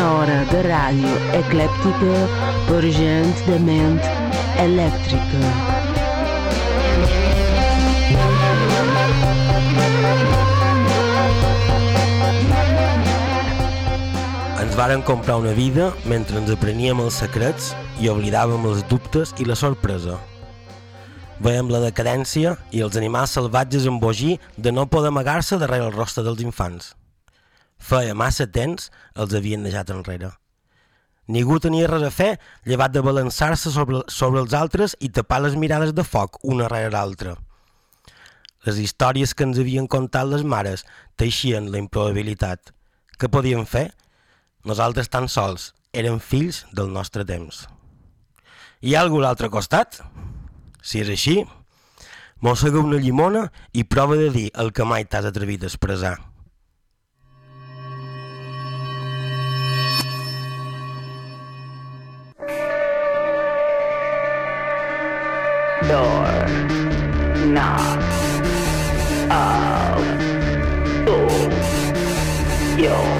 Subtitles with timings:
[0.00, 2.20] Una hora de ràdio eclèptica
[2.64, 3.98] per gent de ment
[4.62, 5.48] elèctrica.
[14.62, 19.44] Ens varen comprar una vida mentre ens apreníem els secrets i oblidàvem els dubtes i
[19.44, 20.16] la sorpresa.
[21.44, 26.24] Veiem la decadència i els animals salvatges embogir de no poder amagar-se darrere el rostre
[26.24, 26.94] dels infants.
[27.80, 30.34] Feia massa temps els havien deixat enrere.
[31.30, 32.30] Ningú tenia res a fer
[32.66, 36.90] llevat de balançar-se sobre, sobre els altres i tapar les mirades de foc una rere
[36.92, 37.36] l'altra.
[38.66, 40.84] Les històries que ens havien contat les mares
[41.16, 42.74] teixien la improbabilitat.
[43.16, 43.88] Què podíem fer?
[44.68, 47.64] Nosaltres tan sols érem fills del nostre temps.
[48.80, 50.02] Hi ha algú a l'altre costat?
[50.82, 51.38] Si és així,
[52.40, 56.18] mossega una llimona i prova de dir el que mai t'has atrevit a expressar.
[65.90, 67.98] You're not
[69.28, 69.42] a
[71.04, 71.50] fool.
[72.78, 73.19] You're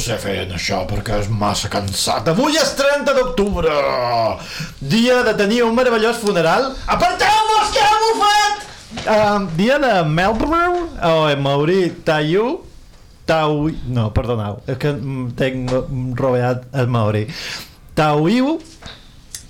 [0.00, 2.28] sé en això perquè és massa cansat.
[2.32, 3.74] Avui és 30 d'octubre,
[4.80, 6.72] dia de tenir un meravellós funeral.
[6.86, 8.66] Aparteu-vos, que heu bufat!
[9.00, 12.58] Uh, dia de Melbourne, o oh, Mauri Tayu,
[13.30, 13.68] Tau...
[13.86, 17.26] No, perdoneu, és que mm, tinc mm, rodeat el Maori.
[17.94, 18.56] Tauiu,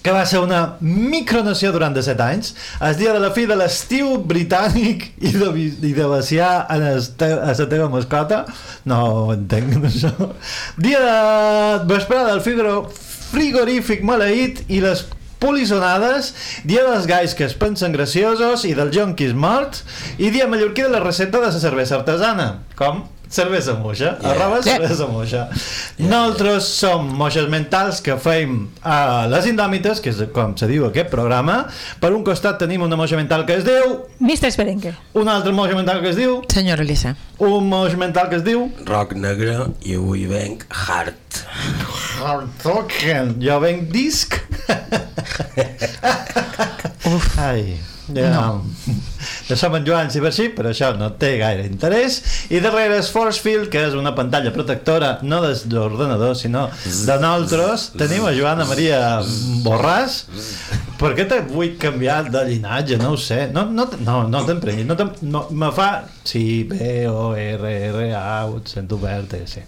[0.03, 2.55] que va ser una micronació durant 17 anys,
[2.87, 6.87] el dia de la fi de l'estiu britànic i de, i de vaciar en
[7.21, 8.45] te, a la teva mascota.
[8.89, 10.13] No ho entenc, això.
[10.81, 12.83] Dia de vesprada del figro,
[13.31, 15.05] frigorífic maleït i les
[15.41, 16.35] polisonades,
[16.69, 19.85] dia dels gais que es pensen graciosos i dels jonquis morts,
[20.21, 22.51] i dia mallorquí de la recepta de la cervesa artesana.
[22.77, 23.07] Com?
[23.31, 24.31] Cervesa moixa, Yeah.
[24.33, 25.49] arroba cervesa moixa.
[25.99, 31.11] Nosaltres som moixes mentals que feim a les indòmites, que és com se diu aquest
[31.13, 31.61] programa.
[32.01, 34.97] Per un costat tenim una moixa mental que es diu, Mister Esperenque.
[35.15, 37.15] una altra moixa mental que es diu, Senyora Elisa.
[37.39, 41.15] un moix mental que es diu Rock negre i avui venc hard.
[42.21, 43.37] Hartoken.
[43.41, 44.35] Jo venc disc.
[47.07, 47.39] Uf.
[47.39, 47.79] Ai,
[48.17, 48.31] ja.
[48.35, 49.57] No.
[49.57, 52.21] Som en Joan Cibercí, però això no té gaire interès.
[52.51, 57.91] I darrere és Forcefield, que és una pantalla protectora, no des d'ordenador, sinó de nosaltres.
[58.01, 59.01] Tenim a Joana Maria
[59.65, 60.23] Borràs.
[61.01, 63.01] Per què te vull canviar de llinatge?
[63.01, 63.47] No ho sé.
[63.55, 64.89] No, no, no, no t'emprenyis.
[64.89, 65.91] No, no, me fa...
[66.29, 69.65] Sí, B, O, R, R, A, sento obert, sí.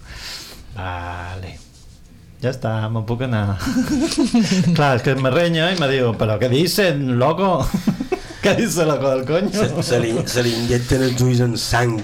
[0.76, 1.58] Vale.
[2.42, 3.54] Ja està, me'n puc anar.
[4.76, 7.60] Clar, és que me renya i me diu, però què dicen, loco?
[8.42, 9.50] Què dice loco del coño?
[9.54, 11.94] Se, se, li, se li inyecten els ulls en sang.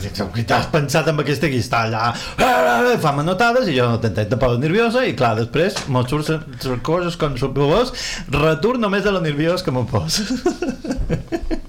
[0.00, 2.10] Que t'has pensat amb aquesta que està allà
[2.40, 6.32] eh, fa manotades i jo no t'entenc de por nerviosa i clar, després m'ho surt
[6.32, 7.92] les coses com superiors
[8.32, 10.20] retur només de lo nerviós que m'ho pos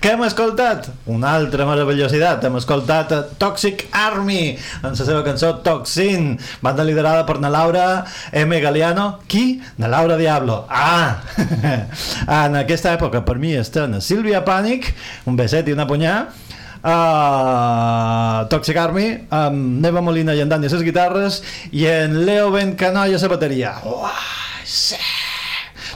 [0.00, 0.88] què hem escoltat?
[1.10, 7.24] una altra meravellositat hem escoltat a Toxic Army en la seva cançó Toxin banda liderada
[7.28, 8.60] per na Laura M.
[8.62, 9.60] Galeano qui?
[9.78, 11.22] na Laura Diablo ah!
[12.44, 14.92] en aquesta època per mi estrena Sílvia Pànic
[15.30, 16.14] un beset i una punyà
[16.84, 21.42] uh, Toxic Army amb Neva Molina i en Dani a les guitarres
[21.72, 24.14] i en Leo Ben Canoia a la bateria Uah,
[24.64, 25.00] sí.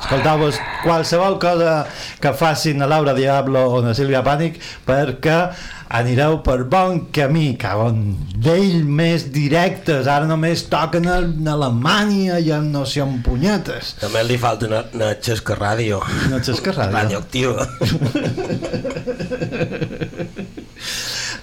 [0.04, 1.86] Escoltau-vos qualsevol cosa
[2.20, 5.48] que facin a Laura Diablo o a Sílvia Pànic perquè
[5.94, 11.22] anireu per bon camí cabon d'ell més directes ara només toquen a
[11.54, 16.02] Alemanya i en no sé on punyetes També li falta una, una xesca ràdio.
[16.36, 17.64] ets que ràdio Radioactiva.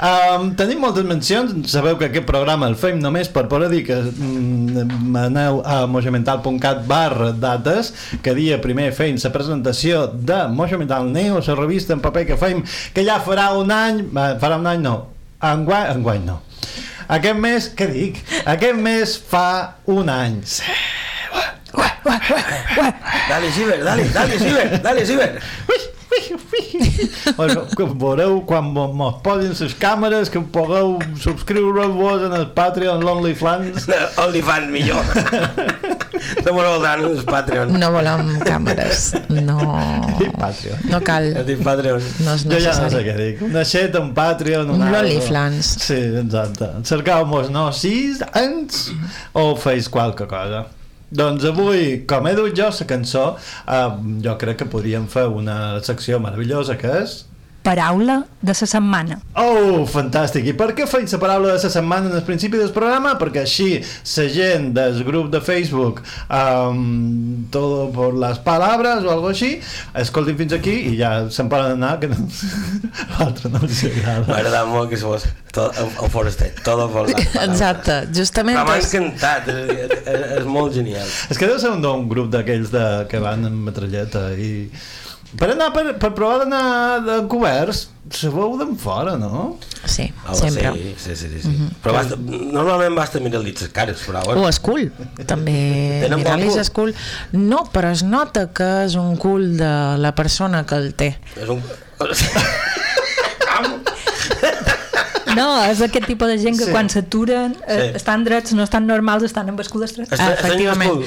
[0.02, 4.00] Um, tenim moltes mencions, sabeu que aquest programa el fem només per poder dir que
[4.02, 7.92] mm, aneu a mojomental.cat barra dates,
[8.26, 12.40] que dia primer feim la presentació de Mojo Mental Neo, la revista en paper que
[12.42, 12.64] fem,
[12.96, 14.96] que ja farà un any, eh, farà un any no,
[15.38, 16.42] enguany, enguany no.
[17.06, 18.20] Aquest mes, què dic?
[18.42, 19.48] Aquest mes fa
[19.86, 20.42] un any.
[23.30, 25.36] Dale, Ciber, dale, dale, Ciber, dale, Ciber.
[25.68, 26.01] Bueno,
[27.76, 33.88] que veureu quan mo- mos posin les càmeres que pugueu subscriure-vos en el Patreon l'OnlyFans
[34.26, 35.04] OnlyFans millor.
[36.46, 37.72] No me voldran els Patreon.
[37.82, 39.08] No volem càmeres.
[39.34, 39.56] No...
[40.38, 41.26] Patreon No cal.
[41.66, 42.04] Patreon.
[42.26, 43.42] No és Jo ja no sé què dic.
[43.48, 44.84] Una xeta, un Patreon, Un.
[44.86, 45.72] OnlyFans.
[45.82, 46.70] Sí, exacte.
[46.88, 48.92] Cercau-nos, no, sis anys
[49.34, 50.68] o feis qualque cosa.
[51.12, 53.26] Doncs avui, com he dut jo la cançó,
[53.68, 53.90] eh,
[54.24, 57.18] jo crec que podríem fer una secció meravellosa que és...
[57.62, 59.20] Paraula de la setmana.
[59.38, 60.48] Oh, fantàstic!
[60.50, 63.14] I per què feim la paraula de la setmana en el principi del programa?
[63.22, 69.30] Perquè així la gent del grup de Facebook um, todo por las palabras o algo
[69.30, 69.60] així
[69.94, 72.18] escoltin fins aquí i ja se'n poden anar que no...
[73.20, 74.26] l'altre no els agrada.
[74.32, 77.46] M'agrada molt que fos tot, en forestet, tot por las palabras.
[77.46, 81.06] Exacte, justament Però m'ha és, encantat, és, és, és molt genial.
[81.30, 84.52] És que deu ser un, un grup d'aquells de, que van amb metralleta i...
[85.40, 89.58] Per anar, per, per provar d'anar de coberts, se veu d'en fora, no?
[89.88, 90.74] sí, Ah, sempre.
[91.00, 91.40] Sí, sí, sí.
[91.46, 91.54] sí.
[91.82, 94.22] Però basta, normalment basta mirar-li les cares, però...
[94.36, 94.90] O és cul,
[95.26, 95.56] també
[96.04, 96.60] Tenen bon mirar-li cul?
[96.60, 96.92] és cul.
[97.38, 99.72] No, però es nota que és un cul de
[100.04, 101.14] la persona que el té.
[101.40, 101.64] És un...
[105.36, 106.72] No, és aquest tipus de gent que Sí.
[106.72, 107.98] quan s'aturen eh, Sí.
[107.98, 110.10] estan drets, no estan normals, estan amb el cul estret.
[110.10, 110.92] Està- Ah, efectivament.
[110.92, 111.06] Escul.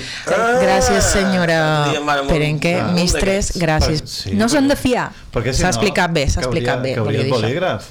[0.63, 2.81] Gràcies, senyora Ah, Perenque.
[2.81, 4.03] ah, Mistres, gràcies.
[4.07, 5.11] Sí, no s'han de fiar.
[5.33, 7.85] Perquè si S'ha no, explicat bé, s'ha explicat bé, cauria el bolígraf.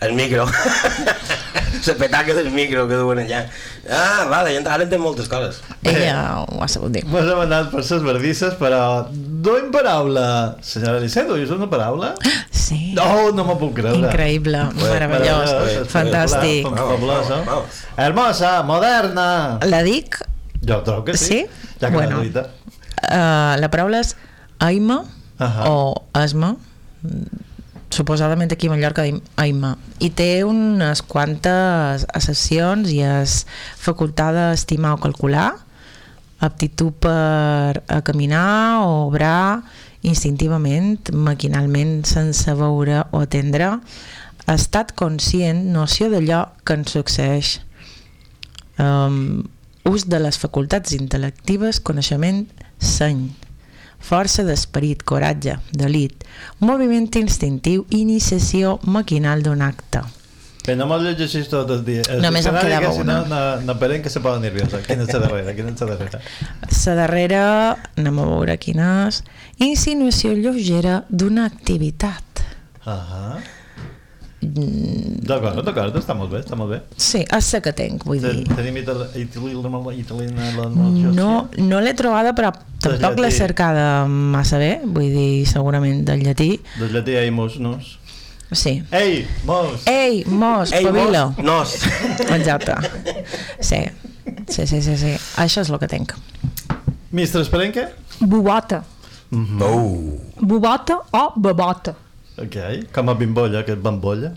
[0.00, 0.46] El micro.
[1.86, 3.46] La petaca del micro que duen allà.
[3.88, 5.62] Ah, vale, ja- ara entenc moltes coses.
[5.82, 7.02] Ella ho ha sabut dir.
[7.08, 10.56] Mos hem anat per ses verdisses, però duim paraula.
[10.60, 12.14] Senyora Licet, duis una paraula?
[12.70, 12.92] Sí.
[12.94, 13.98] No, no m'ho puc creure.
[13.98, 16.60] Increïble, meravellós, Meravellós, fantàstic.
[16.68, 16.84] espectacular,
[17.24, 17.38] Fabuloso.
[17.48, 17.80] Vamos.
[17.96, 19.26] Hermosa, moderna.
[19.66, 20.20] La dic?
[20.62, 21.26] Jo trobo que sí.
[21.26, 21.40] Sí?
[21.80, 22.18] Ja que Bueno.
[22.20, 22.44] bueno.
[23.10, 24.12] Uh, la paraula és
[24.62, 25.00] aima
[25.40, 25.64] Ahà.
[25.66, 26.52] o asma
[27.90, 29.04] suposadament aquí a Mallorca
[29.42, 33.42] aima i té unes quantes accessions i és
[33.78, 35.50] facultat d'estimar o calcular
[36.40, 39.62] aptitud per a caminar o obrar
[40.02, 43.74] instintivament, maquinalment, sense veure o atendre,
[44.48, 47.52] estat conscient, noció d'allò que ens succeeix,
[48.80, 49.42] um,
[49.84, 52.46] ús de les facultats intel·lectives, coneixement,
[52.80, 53.28] seny,
[54.00, 56.24] força d'esperit, coratge, delit,
[56.58, 60.02] moviment instintiu, iniciació maquinal d'un acte.
[60.66, 62.02] Bé, no me'l llegeixis tot el dia.
[62.12, 63.20] El Només em quedava que si una.
[63.20, 64.82] No, no, no peren que se posa nerviosa.
[64.84, 65.54] Quina és la darrera?
[65.56, 66.20] Quina és la darrera?
[66.70, 67.44] La darrera,
[67.96, 69.22] anem a veure quina és,
[69.70, 72.44] insinuació lleugera d'una activitat.
[72.84, 73.38] Ahà.
[73.38, 73.59] Mm.
[74.42, 76.78] D'acord, d'acord, està molt bé, està molt bé.
[76.96, 78.30] Sí, és la que tinc, vull dir.
[78.46, 80.68] Ten- Tenim itali- itali- italiana la
[81.12, 86.58] No, no l'he trobada, però tampoc l'he cercada massa bé, vull dir, segurament del llatí.
[86.78, 87.98] Del llatí ai mos, nos.
[88.52, 88.82] Sí.
[88.90, 89.86] Ei, mos!
[89.86, 91.26] Ei, mos, Ei, pavila.
[91.36, 91.74] mos, nos.
[92.36, 92.74] Exacte.
[93.60, 93.84] Sí.
[94.48, 95.12] Sí, sí, sí, sí.
[95.36, 96.14] Això és el que tinc.
[97.12, 97.88] Mistre Esperenque?
[98.20, 98.82] Bubota.
[99.60, 100.18] Oh.
[100.40, 101.94] Bubota o babota.
[102.40, 102.56] Ok,
[102.94, 104.32] com a bimbolla, que és bambolla.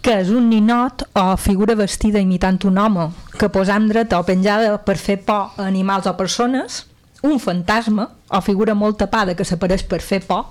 [0.00, 4.78] que és un ninot o figura vestida imitant un home que posant dreta o penjada
[4.80, 6.86] per fer por a animals o persones,
[7.22, 10.46] un fantasma o figura molt tapada que s'apareix per fer por,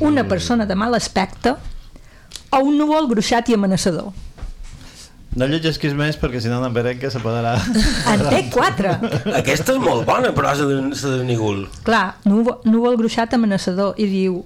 [0.00, 1.54] una persona de mal aspecte
[2.50, 4.12] o un núvol gruixat i amenaçador.
[5.36, 7.56] No llegesquis més perquè si no no verem que se podrà...
[8.12, 8.94] En té quatre.
[9.36, 11.66] Aquesta és molt bona, però és de, de Nigul.
[11.84, 14.38] Clar, núvol, núvol gruixat amenaçador i diu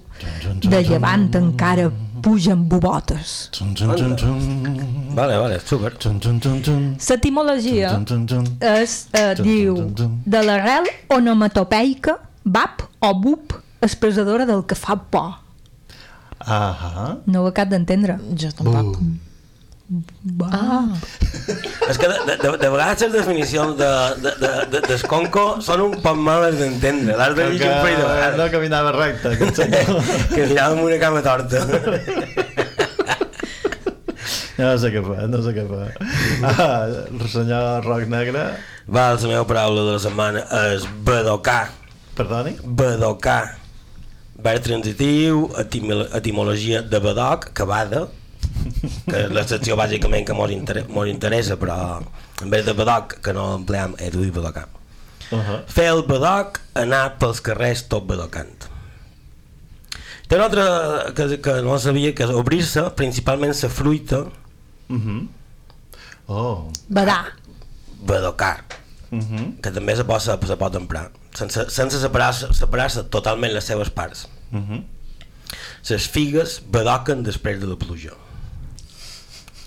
[0.66, 3.14] de llevant encara pugen tun.
[5.14, 5.94] Vale, vale, super.
[7.08, 7.94] L'etimologia
[8.60, 9.78] és, eh, diu,
[10.26, 15.38] de l'arrel onomatopeica, bap o bup, expressadora del que fa por.
[16.40, 17.18] Ahà.
[17.26, 18.18] No ho acabo d'entendre.
[18.34, 18.98] Jo tampoc.
[20.52, 20.84] Ah.
[21.90, 23.88] És que de, de, de, de vegades les definicions de,
[24.22, 27.16] de, de, de, d'esconco són un poc males d'entendre.
[27.18, 28.52] L'has de Que, llegir un parell de no vegades.
[28.54, 30.02] caminava recte, senyor.
[30.34, 31.64] Que miràvem una cama torta.
[34.60, 35.86] No sé què fa, no sé què fa.
[36.44, 38.42] Ah, el senyor Roc Negre,
[38.90, 40.42] Va, la meva paraula de la setmana
[40.74, 41.70] és badocar.
[42.18, 42.56] perdoni?
[42.64, 43.56] Badocar.
[44.40, 48.06] Verb transitiu, etimolo- etimologia de badoc, que bada,
[49.06, 52.02] que és la secció bàsicament que mos, inter mos interessa, però
[52.42, 54.68] en vez de badoc, que no empleam, he de dir badocar.
[55.30, 55.62] Uh -huh.
[55.66, 58.68] Fer el badoc, anar pels carrers tot badocant.
[60.28, 64.26] Té una altra que, que no sabia, que és obrir-se principalment la fruita,
[64.90, 65.28] Uh -huh.
[66.26, 66.70] Oh.
[66.88, 67.24] Badà.
[68.02, 68.64] badocar,
[69.10, 69.60] Uh -huh.
[69.60, 73.90] que també se pot, se, se pot emprar, sense, sense separar-se separar totalment les seves
[73.90, 74.28] parts.
[74.52, 74.82] Uh -huh.
[75.88, 78.10] Les figues badoquen després de la pluja.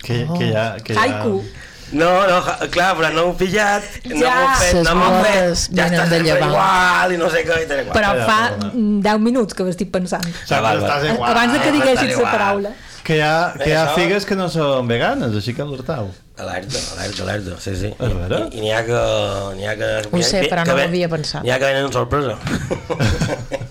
[0.04, 0.66] Que, que hi ha...
[0.84, 1.02] Que ha...
[1.04, 1.38] Haiku.
[1.94, 4.30] No, no, ja- clar, però no ho he pillat, no Ja.
[4.34, 6.50] m'ho he fet, no m'ho he fet, ja venen està de sempre llevant.
[6.50, 7.94] igual i no sé què i tal i qual.
[7.98, 8.70] Però fa perdona.
[8.72, 10.24] mm, 10 minuts que ho estic pensant.
[10.24, 10.88] Sempre val, val.
[10.88, 11.30] estàs igual.
[11.30, 12.72] Abans de que diguessis la paraula.
[13.04, 16.08] Que hi ha, que hi ha Això- figues que no són veganes, així que alertau.
[16.40, 17.92] Alerta, alerta, alerta, sí, sí.
[18.00, 19.02] I, i n'hi ha que...
[19.60, 21.44] N'hi ha que Ho sé, però que no ho havia pensat.
[21.44, 22.38] N'hi ha que venen sorpresa.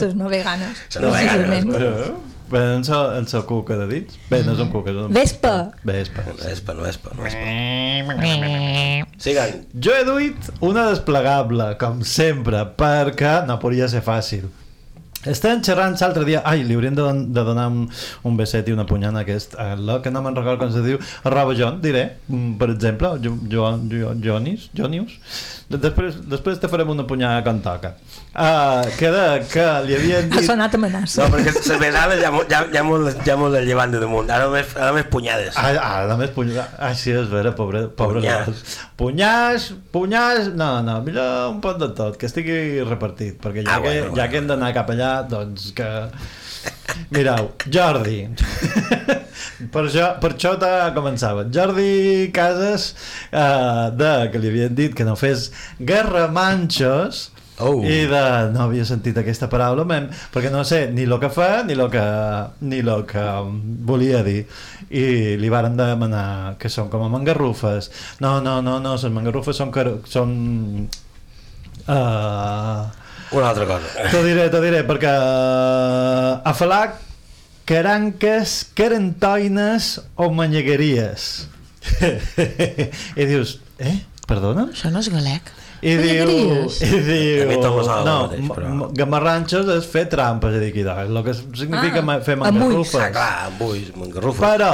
[0.00, 0.82] Les no veganes.
[0.94, 1.66] Les no veganes.
[1.66, 2.24] precisament.
[2.46, 4.18] Bé, en so, en so cuca de dits?
[4.30, 5.08] Bé, no és un cuca, és un...
[5.14, 5.54] Vespa.
[5.82, 6.22] Vespa.
[6.44, 7.42] Vespa, no vespa, no vespa.
[9.18, 9.64] Siguen.
[9.82, 14.46] Jo he duit una desplegable, com sempre, perquè no podria ser fàcil.
[15.26, 16.40] Estem xerrant l'altre dia...
[16.46, 17.88] Ai, li hauríem de, don de donar un,
[18.28, 19.56] un beset i una punyana a aquest...
[19.58, 21.00] A la que no me'n recordo com se diu.
[21.26, 22.04] Arroba John, diré.
[22.28, 25.18] Mm, Per exemple, jo, jo, jo, Jonis, Jonius.
[25.72, 27.96] Després, després te farem una punyada com toca.
[28.36, 30.44] Uh, que, de, que li havien Ha dit...
[30.44, 31.24] sonat amenaça.
[31.24, 34.28] No, perquè les besades ja, ja, ja, mos les- ja mos les llevan de damunt.
[34.28, 35.56] Ara només, ara només punyades.
[35.56, 36.66] Ah, ah, només punyar.
[36.76, 38.50] Ah, sí, és vera, pobre, pobre Punyàs.
[38.50, 38.74] gos.
[39.00, 40.50] Punyàs, punyàs...
[40.52, 44.02] No, no, millor un pot de tot, que estigui repartit, perquè ja, Ah, que, bueno,
[44.04, 44.28] ja bueno.
[44.34, 45.88] que hem d'anar cap allà, doncs que...
[47.14, 48.18] Mireu, Jordi.
[49.72, 51.46] per, això, per això te començava.
[51.54, 52.90] Jordi Casas,
[53.30, 55.48] eh, de, que li havien dit que no fes
[55.80, 57.80] garramanxos, Oh.
[57.80, 58.22] i de,
[58.52, 61.86] no havia sentit aquesta paraula mem, perquè no sé ni el que fa ni el
[61.88, 62.02] que,
[62.68, 63.54] ni lo que um,
[63.88, 64.42] volia dir
[64.92, 67.88] i li varen demanar que són com a mangarrufes
[68.20, 70.36] no, no, no, no, les mangarrufes són, car- són
[71.88, 72.84] uh,
[73.32, 74.06] Una altra cosa.
[74.12, 76.84] T'ho diré, t'ho diré, perquè eh, a falar
[77.66, 81.24] caranques, carantoines o manyegueries.
[83.18, 83.96] I dius, eh?
[84.30, 84.68] Perdona?
[84.70, 85.50] Això no és galec.
[85.82, 86.28] I diu,
[86.80, 87.48] i diu...
[88.06, 92.00] No, mateix, però- gamarranxos és fer trampes, és a dir, aquí dalt, el que significa
[92.06, 93.00] Ah, fer amb mangarrufes.
[93.02, 94.40] Ah, clar, amb ulls, amb garrufes.
[94.40, 94.70] Però,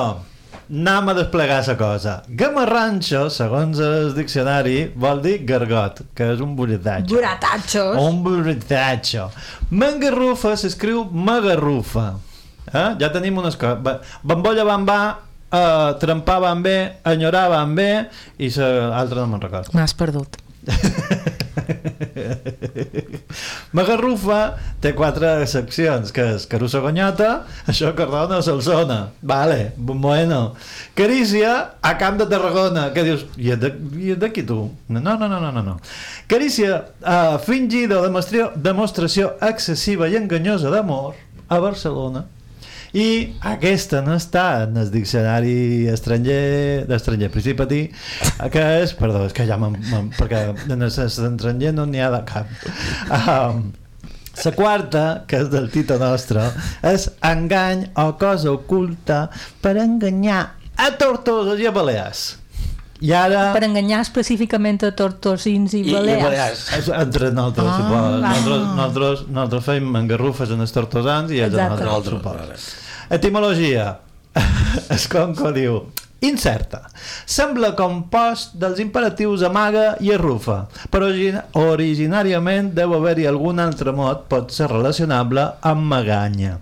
[0.72, 2.14] anem a desplegar la cosa.
[2.28, 7.10] Gamarranxo, segons el diccionari, vol dir gargot, que és un buretatge.
[7.12, 7.96] Buratatxos.
[8.00, 9.26] Un buretatge.
[9.70, 12.12] Mangarrufa s'escriu magarrufa.
[12.72, 12.88] Eh?
[13.00, 13.82] Ja tenim unes coses.
[13.82, 15.00] Ba- Bambolla van va,
[15.52, 17.90] uh, trempar van bé, enyorar van bé,
[18.38, 19.74] i l'altra no me'n recordo.
[19.76, 20.38] M'has perdut.
[23.72, 27.30] Magarrufa té quatre seccions, que és Caruso Gonyota,
[27.70, 30.54] això Cardona Solsona, vale, bueno.
[30.98, 33.50] Carícia a Camp de Tarragona, que dius, i
[34.18, 34.70] d'aquí tu?
[34.92, 35.62] No, no, no, no, no.
[35.64, 35.78] no.
[36.28, 38.02] Carícia uh, fingida
[38.56, 41.14] demostració excessiva i enganyosa d'amor
[41.48, 42.26] a Barcelona.
[42.92, 47.86] I aquesta no està en el diccionari estranger d'estranger principatí
[48.52, 52.20] que és, perdó, és que ja m'em- m'em- perquè en l'estranger no n'hi ha de
[52.28, 52.50] cap
[53.08, 53.62] um,
[54.44, 56.44] la quarta, que és del Tito Nostre,
[56.88, 59.26] és engany o cosa oculta
[59.60, 60.42] per enganyar
[60.76, 62.38] a Tortosa i a Balears.
[63.02, 63.48] I ara...
[63.56, 66.22] Per enganyar específicament a tortosins i, I, i balears.
[66.22, 66.62] Balears.
[66.78, 68.20] És Entre nosaltres, Ah, suposo.
[68.22, 73.16] Nosaltres, nosaltres, nosaltres fem mangarrufes en els tortosans i ells en nosaltres, Nosaltres, suposo.
[73.18, 73.88] Etimologia.
[74.96, 75.80] Esconco diu
[76.22, 76.84] incerta.
[77.26, 80.60] Sembla compost dels imperatius amaga i arrufa,
[80.92, 86.60] però origin originàriament deu haver-hi algun altre mot pot ser relacionable amb maganya.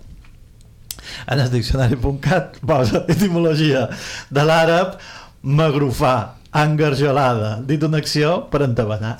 [1.29, 3.87] En el diccionari.cat posa etimologia
[4.33, 4.97] de l'àrab
[5.41, 9.15] magrufar, engarjolada, dit una acció per entabanar.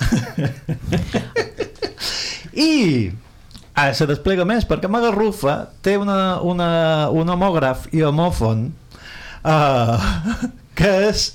[2.52, 3.10] I
[3.74, 6.70] ah, se desplega més perquè Magarrufa té una, una,
[7.10, 8.66] un homògraf i homòfon
[9.48, 10.10] uh,
[10.76, 11.30] que és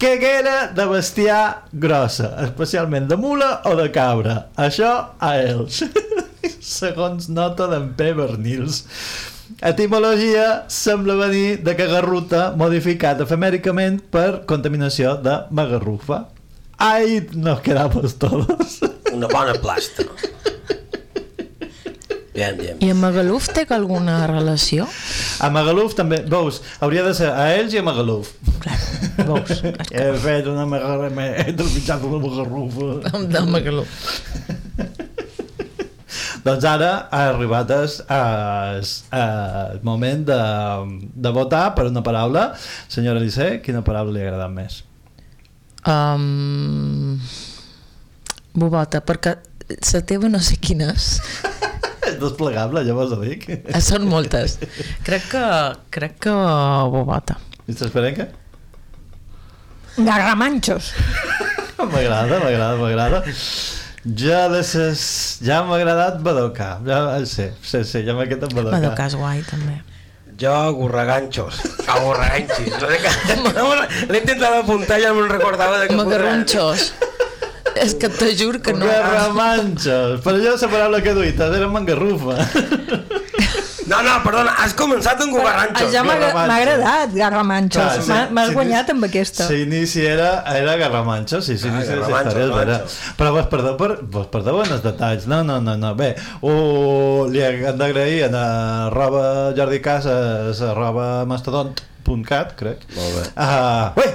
[0.00, 4.46] caguera de bestiar grossa, especialment de mula o de cabra.
[4.56, 5.82] Això a ells.
[6.80, 8.14] Segons nota d'en P.
[8.16, 8.86] Bernils.
[9.60, 16.22] Etimologia sembla venir de cagarruta modificat efemèricament per contaminació de magarrufa.
[16.80, 18.78] Ai, nos quedamos todos.
[19.12, 20.06] Una bona plasta.
[22.32, 22.80] Bien, bien.
[22.80, 24.86] I amb Magaluf té alguna relació?
[25.44, 28.32] A Magaluf també, veus, hauria de ser a ells i a Magaluf.
[28.64, 28.78] Clar,
[29.28, 29.60] veus?
[29.92, 33.12] He fet una magarra, he trepitjat una magarrufa.
[33.28, 33.92] Del Magaluf.
[36.44, 38.86] Doncs ara ha arribat el, el,
[39.20, 40.38] el moment de,
[41.26, 42.46] de votar per una paraula.
[42.88, 44.80] Senyora Elisé, quina paraula li ha agradat més?
[45.88, 47.18] Um,
[48.56, 49.36] bobota, perquè
[49.70, 51.12] la teva no sé quina és.
[52.10, 53.44] És desplegable, llavors ho dic.
[53.52, 54.56] Eh, Són moltes.
[55.06, 55.44] Crec que,
[55.94, 56.32] crec que
[56.90, 57.36] bobota.
[57.68, 57.86] Mr.
[57.90, 58.26] Esperenca?
[60.00, 60.90] Garramanxos.
[61.92, 63.22] M'agrada, m'agrada, m'agrada.
[64.04, 65.00] Ja de ses...
[65.44, 66.78] Ja m'ha agradat Badoca.
[66.86, 68.78] Ja, sí, sí, sí, ja m'ha quedat Badoca.
[68.78, 69.76] Madoka és guai, també.
[70.40, 71.60] Jo, gorraganxos.
[71.84, 72.72] Ah, gorraganxis.
[72.80, 73.12] No sé què...
[74.08, 76.90] L'he intentat apuntar i ja no me'n recordava de què Magarronxos.
[77.80, 78.88] És que te juro que no...
[78.88, 80.22] Garramanxos.
[80.24, 82.40] Per allò la paraula que duites era mangarrufa.
[83.90, 85.88] No, no, perdona, has començat amb gorraganxos.
[85.90, 86.56] Ja m'ha Garramanxos.
[86.56, 88.06] agradat, Garramanxos.
[88.06, 88.94] M'ha- M'has sí, guanyat sí.
[88.94, 89.46] amb aquesta.
[89.48, 92.76] S'inici era, era Garramanxo, sí, sí, Ah, sí, sí, Garramanxo, sí, és vera.
[92.78, 93.14] Garramanxo.
[93.18, 95.26] Però vos perdó, per, vos perdó en els detalls.
[95.26, 95.90] No, no, no, no.
[95.98, 98.44] Bé, uh, li hem d'agrair a
[98.86, 99.24] arroba
[99.58, 102.86] Jordi Casas, arroba mastodont.cat, crec.
[102.94, 103.26] Molt bé.
[103.34, 104.08] Uh, ué!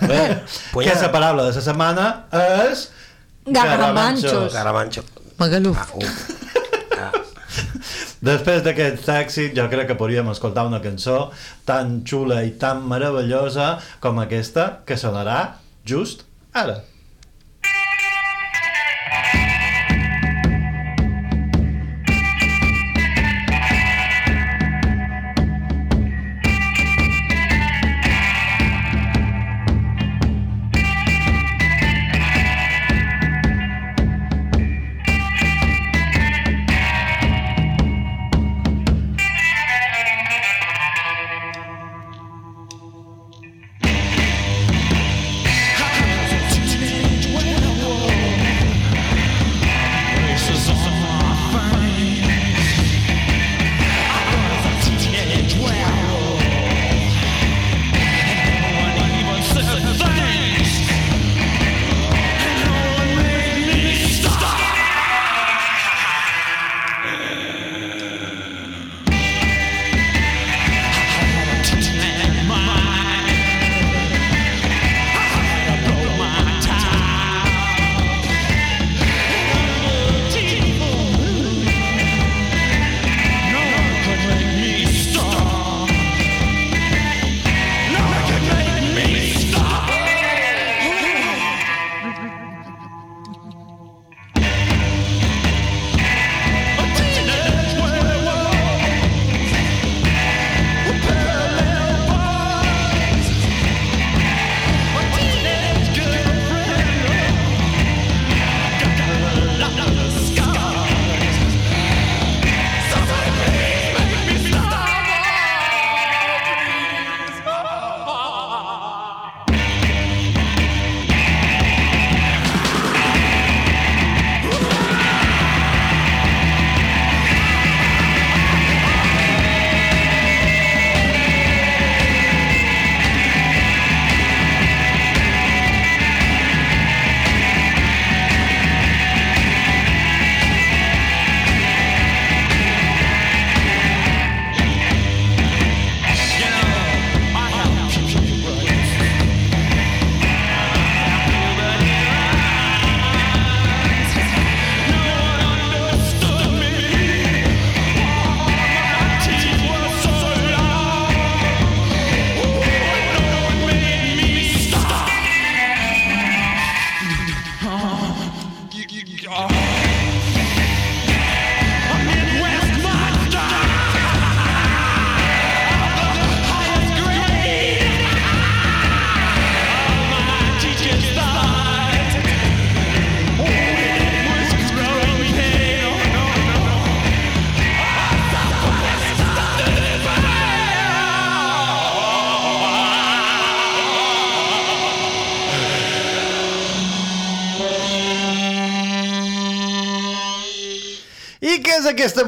[0.00, 0.98] Bé, que pues ja.
[1.00, 2.08] la paraula de la setmana
[2.66, 2.88] és...
[3.46, 4.52] Garramanxos.
[4.52, 5.06] Garamanxo.
[5.38, 5.78] Magaluf.
[5.78, 6.36] Ah, uf.
[8.30, 11.30] Després d'aquest èxit, jo crec que podríem escoltar una cançó
[11.68, 13.72] tan xula i tan meravellosa
[14.04, 15.40] com aquesta, que sonarà
[15.86, 16.80] just ara.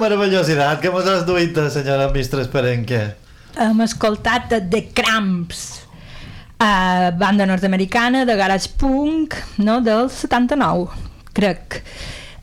[0.03, 3.03] Meravellositat que mos has duit, senyora Mistres Perenque?
[3.62, 5.62] Hem escoltat de The Cramps,
[6.57, 10.88] uh, banda nord-americana de garage punk, no, del 79,
[11.37, 11.83] crec.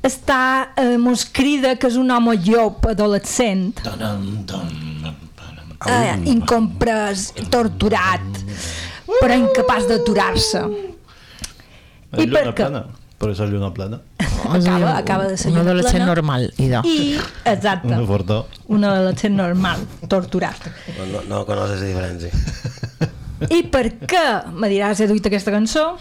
[0.06, 4.69] Està, eh, mos crida que és un home llop adolescent, Tanam, tam,
[5.91, 8.39] eh, incomprès, torturat,
[9.19, 10.63] però incapaç d'aturar-se.
[12.15, 12.69] I per què?
[13.19, 13.27] Plena.
[13.27, 13.99] Per això lluna plena.
[14.49, 16.05] Acaba, acaba de ser Un adolescent plena.
[16.08, 16.82] normal, idò.
[16.88, 18.47] I, exacte, Una fortó.
[18.67, 20.55] un adolescent normal, torturat.
[20.97, 22.32] No, no, no coneixes la diferència.
[23.49, 24.23] I per què
[24.55, 25.97] me diràs he duit aquesta cançó?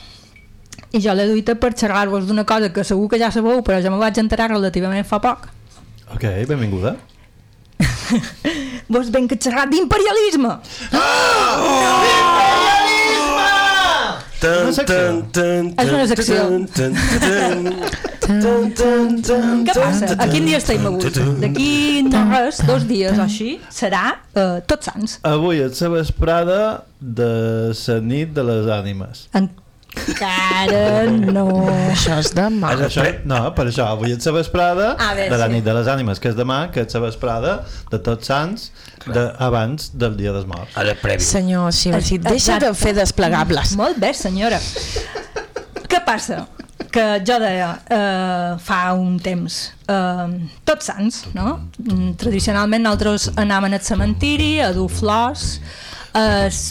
[0.95, 3.91] I jo l'he duita per xerrar-vos d'una cosa que segur que ja sabeu, però jo
[3.91, 5.49] me vaig enterar relativament fa poc.
[6.15, 6.97] Ok, benvinguda.
[8.89, 10.55] Vos ben que xerrar d'imperialisme!
[10.91, 12.28] Tan, Una secció.
[14.41, 16.37] Tan, tan, És una tan, secció.
[16.47, 17.65] tan, tan, tan,
[18.29, 20.11] tan, tan, tan, Què passa?
[20.21, 21.13] A quin dia estem avui?
[21.43, 21.71] D'aquí
[22.09, 25.19] no res, dos dies o així, serà uh, Tots Sants.
[25.29, 26.61] Avui és la vesprada
[27.01, 27.33] de
[27.75, 29.27] la nit de les ànimes.
[29.39, 31.47] Encara no.
[31.91, 32.75] Això és demà.
[32.77, 35.57] És Això, no, per això, avui és la vesprada A veure, de la sí.
[35.57, 37.59] nit de les ànimes, que és demà, que és la vesprada
[37.91, 38.69] de tots sants
[39.15, 40.77] de, abans del dia dels morts.
[40.79, 41.23] Ara previ.
[41.25, 43.75] Senyor Xiversit, deixa de fer desplegables.
[43.79, 44.61] Molt bé, senyora.
[45.89, 46.45] Què passa?
[46.93, 49.57] Que jo deia eh, fa un temps
[49.93, 50.27] eh,
[50.69, 51.59] tots sants, no?
[51.83, 55.59] Mm, Tradicionalment nosaltres anàvem al cementiri a dur flors,
[56.17, 56.63] els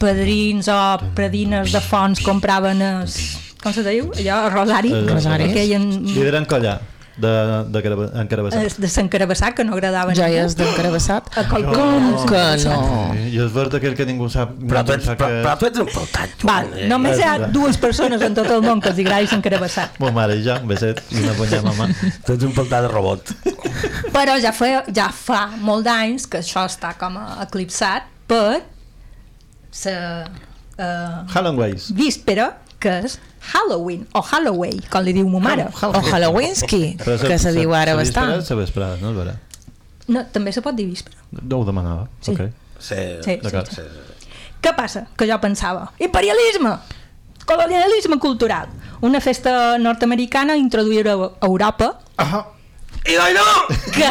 [0.00, 0.80] padrins o
[1.14, 3.18] predines de fonts compraven els,
[3.62, 4.08] com se diu?
[4.16, 4.94] Allò, el rosari.
[4.96, 5.50] El rosari.
[5.52, 6.78] Aquell en, Li diran collar
[7.20, 7.32] de,
[7.74, 8.64] de, caraba- en carabassat.
[8.64, 11.30] els de Sant Carabassat, que no agradaven Joies d'encarabassat.
[11.50, 11.66] Com
[12.30, 12.78] que no?
[13.14, 14.54] I és verd aquell que ningú sap.
[14.60, 15.30] Però tu ets, que...
[15.44, 16.88] però tu ets un peltat, Val, eh?
[16.90, 19.98] només hi ha dues persones en tot el món que els agradi Sant Carabassat.
[20.02, 21.90] Mo mare jo, un beset i una ponya a mamà.
[22.26, 23.34] Tu ets un peltat de robot.
[24.14, 28.62] Però ja fa, ja fa molt d'anys que això està com a eclipsat per
[29.84, 30.26] la
[30.80, 31.76] uh, Halloween.
[31.94, 33.18] víspera que és
[33.52, 35.66] Halloween o Halloween, com li diu ma mare.
[35.84, 38.32] O Halloweenski, que se diu ara bastant.
[38.40, 39.36] La vesprada, no és vera?
[40.10, 41.16] No, també se pot dir víspera.
[41.42, 42.08] No ho demanava.
[42.20, 42.32] Sí.
[42.32, 42.48] Ok.
[42.80, 43.68] Sí, Sí, D'acord.
[43.68, 44.28] sí, sí.
[44.60, 45.06] Què passa?
[45.16, 46.72] Que jo pensava, imperialisme,
[47.46, 48.68] colonialisme cultural,
[49.00, 52.46] una festa nord-americana introduïda a Europa Ah,
[53.08, 53.46] I doi no!
[53.94, 54.08] que,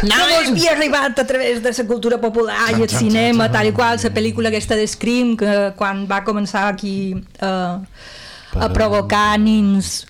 [0.00, 3.72] que mos havia arribat a través de la cultura popular i el cinema, tal i
[3.72, 7.76] qual, la pel·lícula aquesta de Scream, que quan va començar aquí eh,
[8.60, 10.04] a provocar nins,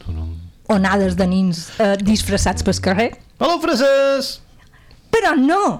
[0.69, 3.12] onades de nins eh, disfressats pel carrer.
[3.39, 4.41] Hola, frases!
[5.15, 5.79] Però no!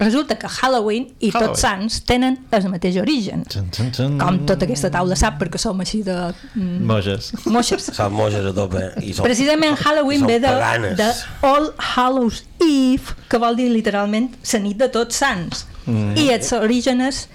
[0.00, 1.50] Resulta que Halloween i Halloween.
[1.52, 3.44] Tots Sants tenen el mateix origen.
[3.46, 4.16] Txan, txan, txan.
[4.18, 6.16] Com tota aquesta taula sap, perquè som així de
[6.54, 7.28] mm, Moges.
[7.46, 7.90] moixes.
[7.94, 8.82] Són moges a tope.
[9.02, 10.96] I són, Precisament Halloween ve de, paganes.
[10.98, 11.10] de
[11.46, 15.66] All Hallows Eve, que vol dir literalment la nit de tots sants.
[15.86, 16.16] Mm.
[16.18, 17.28] I els orígenes,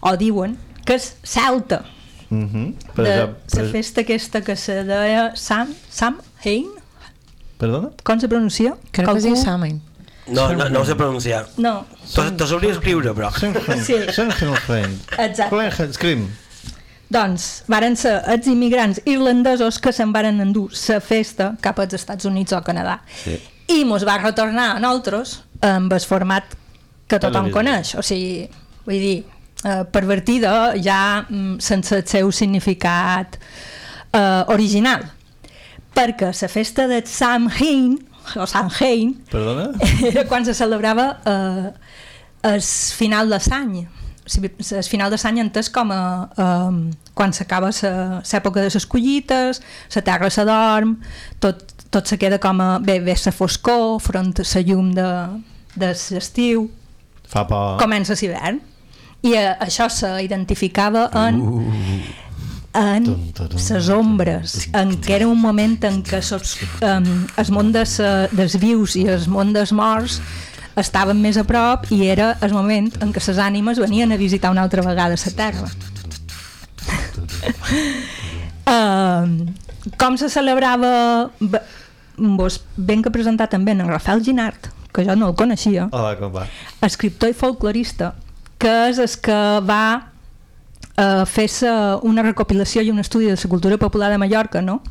[0.00, 1.84] o diuen, que és celta,
[2.28, 2.74] Mm -hmm.
[2.94, 3.70] per de la per...
[3.70, 6.66] festa aquesta que se deia Sam, Sam Hain,
[7.58, 7.90] Perdona?
[8.02, 8.74] com se pronuncia?
[8.90, 9.80] Crec que es diu Samin.
[10.26, 11.46] No, no, no ho sé pronunciar.
[11.56, 13.30] No, te sabria escriure, però.
[13.30, 13.94] Sí.
[15.18, 15.92] Exacte.
[15.94, 16.26] Scream.
[17.12, 22.26] Doncs varen ser els immigrants irlandesos que se'n varen endur la festa cap als Estats
[22.26, 22.98] Units o Canadà.
[23.22, 23.38] Sí.
[23.70, 26.56] I mos va retornar a nosaltres amb el format
[27.06, 27.54] que tothom Televisió.
[27.54, 27.94] coneix.
[27.94, 28.48] O sigui,
[28.86, 29.16] vull dir,
[29.62, 33.38] eh, pervertida ja mm, sense el seu significat
[34.12, 35.06] eh, original.
[35.96, 37.96] Perquè la festa de Samhain,
[38.34, 39.70] o Samhain, Perdona?
[40.02, 41.70] era quan se celebrava eh,
[42.50, 43.86] el final de l'any
[44.26, 46.02] el final de l'any entès com a
[46.34, 46.78] eh,
[47.14, 49.62] quan s'acaba l'època de les collites
[49.94, 50.96] la terra s'adorm
[51.40, 55.10] tot, tot se queda com a bé, bé la foscor front a la llum de,
[55.76, 56.70] de l'estiu
[57.26, 57.78] Fa por.
[57.78, 58.60] comença l'hivern
[59.22, 61.40] i eh, això s'identificava en
[62.76, 63.06] en
[63.56, 67.08] les ombres en què era un moment en què sos, um,
[67.40, 67.96] el món des,
[68.36, 70.20] dels vius i el món dels morts
[70.76, 74.52] estaven més a prop i era el moment en què les ànimes venien a visitar
[74.52, 75.68] una altra vegada la Terra
[78.76, 79.46] um,
[79.96, 81.30] com se celebrava
[82.16, 86.32] vos ben que presentar també en Rafael Ginart que jo no el coneixia Hola, com
[86.32, 86.46] va?
[86.84, 88.14] escriptor i folclorista
[88.60, 90.15] que és el que va
[90.96, 91.48] eh, fer
[92.02, 94.82] una recopilació i un estudi de la cultura popular de Mallorca no?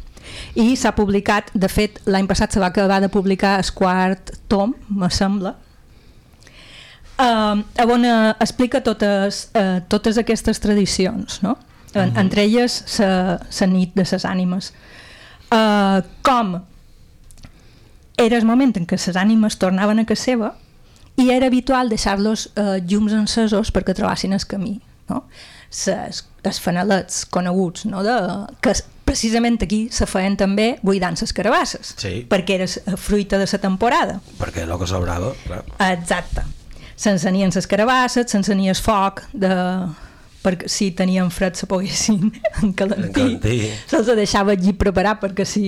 [0.55, 4.73] i s'ha publicat de fet l'any passat se va acabar de publicar el quart tom,
[4.89, 5.55] me sembla
[7.19, 11.57] eh, on eh, explica totes, eh, totes aquestes tradicions no?
[11.93, 14.73] en, entre elles la nit de les ànimes
[15.51, 16.57] eh, com
[18.17, 20.53] era el moment en què les ànimes tornaven a casa seva
[21.15, 24.79] i era habitual deixar-los eh, llums encesos perquè trobassin el camí.
[25.09, 25.23] No?
[25.75, 28.03] Ses, els fanalets coneguts, no?
[28.05, 28.13] de,
[28.63, 28.71] que
[29.05, 32.13] precisament aquí se feien també buidant les carabasses, Sí.
[32.29, 34.19] perquè era fruita de la temporada.
[34.39, 35.63] Perquè el que sobrava, clar.
[35.91, 36.45] Exacte.
[36.95, 39.51] S'encenien les carabasses, s'encenia el foc de...
[40.45, 42.29] perquè si tenien fred se poguessin
[42.63, 43.09] encalentir.
[43.09, 43.71] Encalentir.
[43.89, 45.65] Se'ls deixava allí preparar perquè si,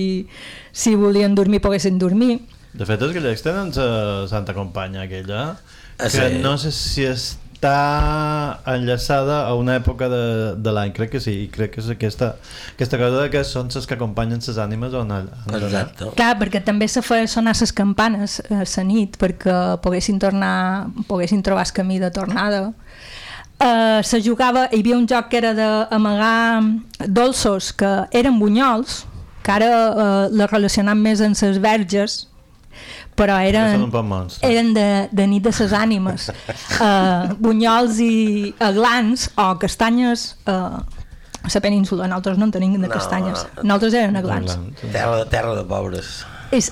[0.72, 2.38] si volien dormir poguessin dormir.
[2.78, 3.88] De fet, els gallecs tenen sa
[4.30, 5.58] Santa Companya aquella,
[5.98, 6.38] Ah, que sí?
[6.38, 7.02] no sé si
[7.58, 11.88] està enllaçada a una època de, de l'any, crec que sí, i crec que és
[11.90, 12.36] aquesta,
[12.76, 16.12] aquesta cosa de que són les que acompanyen les ànimes on, on Exacte.
[16.14, 21.42] Clar, perquè també se feia sonar les campanes a la nit perquè poguessin tornar, poguessin
[21.42, 22.68] trobar el camí de tornada.
[23.58, 26.62] Uh, se jugava, hi havia un joc que era d'amagar
[27.10, 29.02] dolços que eren bunyols,
[29.42, 32.20] que ara uh, la relacionam més amb les verges,
[33.18, 33.88] però eren,
[34.46, 36.28] eren de, de nit de ses ànimes.
[36.78, 40.78] Uh, bunyols i aglans o castanyes uh,
[41.42, 43.62] a la península, nosaltres no en tenim de No, castanyes, no.
[43.64, 44.58] nosaltres eren aglans.
[44.92, 46.18] Terra, terra de pobres.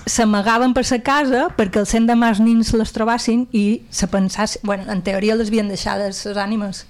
[0.09, 4.63] S'amagaven per sa casa perquè el cent de març nins les trobassin i se pensassin,
[4.65, 6.87] bueno, en teoria les havien deixades les ànimes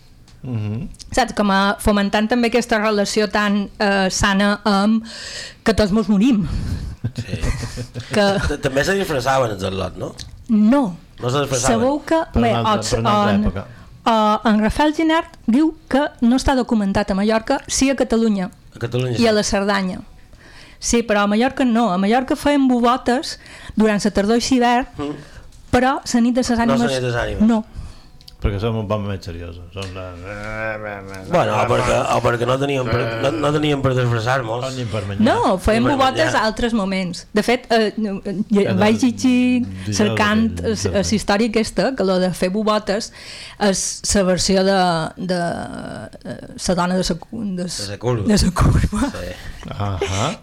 [0.46, 0.88] Mm -hmm.
[1.10, 1.32] saps?
[1.34, 5.02] Com a fomentant també aquesta relació tan eh, sana amb
[5.64, 6.46] que tots mos morim
[7.14, 7.38] Sí.
[8.12, 10.14] Que També se disfressaven els al·lot, no?
[10.48, 10.82] no
[11.20, 11.78] No se disfressaven.
[11.80, 13.66] sabeu que bé, en, època.
[14.04, 18.78] o, en Rafael Ginart diu que no està documentat a Mallorca sí a Catalunya A
[18.78, 20.00] Catalunya i a la Cerdanya
[20.78, 23.38] sí, però a Mallorca no a Mallorca feien bobotes
[23.76, 24.86] durant la tardor i l'hivern
[25.72, 27.42] però la nit de les ànimes la nit de les ànimes.
[27.48, 27.64] no
[28.46, 29.64] Perquè som un poc més seriosos.
[29.74, 30.04] Som la...
[31.32, 34.68] Bueno, o perquè, o perquè no teníem per, no, no teníem per disfressar-nos.
[35.26, 37.24] No, fèiem bobotes a altres moments.
[37.34, 43.10] De fet, eh, eh, vaig llegir cercant la història aquesta, que lo de fer bobotes
[43.66, 43.82] és
[44.14, 44.78] la versió de,
[45.32, 45.40] de
[46.22, 48.26] eh, la dona de sa, de, De curva.
[48.30, 49.34] de sa curva Sí.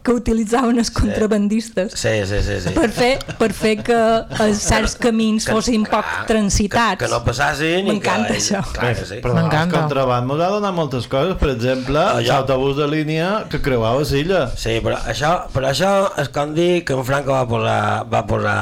[0.03, 2.73] Que utilitzaven els contrabandistes Sí, sí, sí, sí.
[2.75, 3.99] per fer, per fer que
[4.43, 6.97] els certs camins fossin poc transitats.
[6.99, 7.87] Que, que no passassin.
[7.93, 8.61] M'encanta això.
[8.73, 9.19] Clar que sí.
[9.23, 11.35] Però el contraband m'ho ha donat moltes coses.
[11.39, 12.21] Per exemple, Allò.
[12.27, 14.47] l'autobús de línia que creuava l'illa.
[14.57, 17.79] Sí, però això, però això és com dir que en Franco va posar,
[18.11, 18.57] va posar,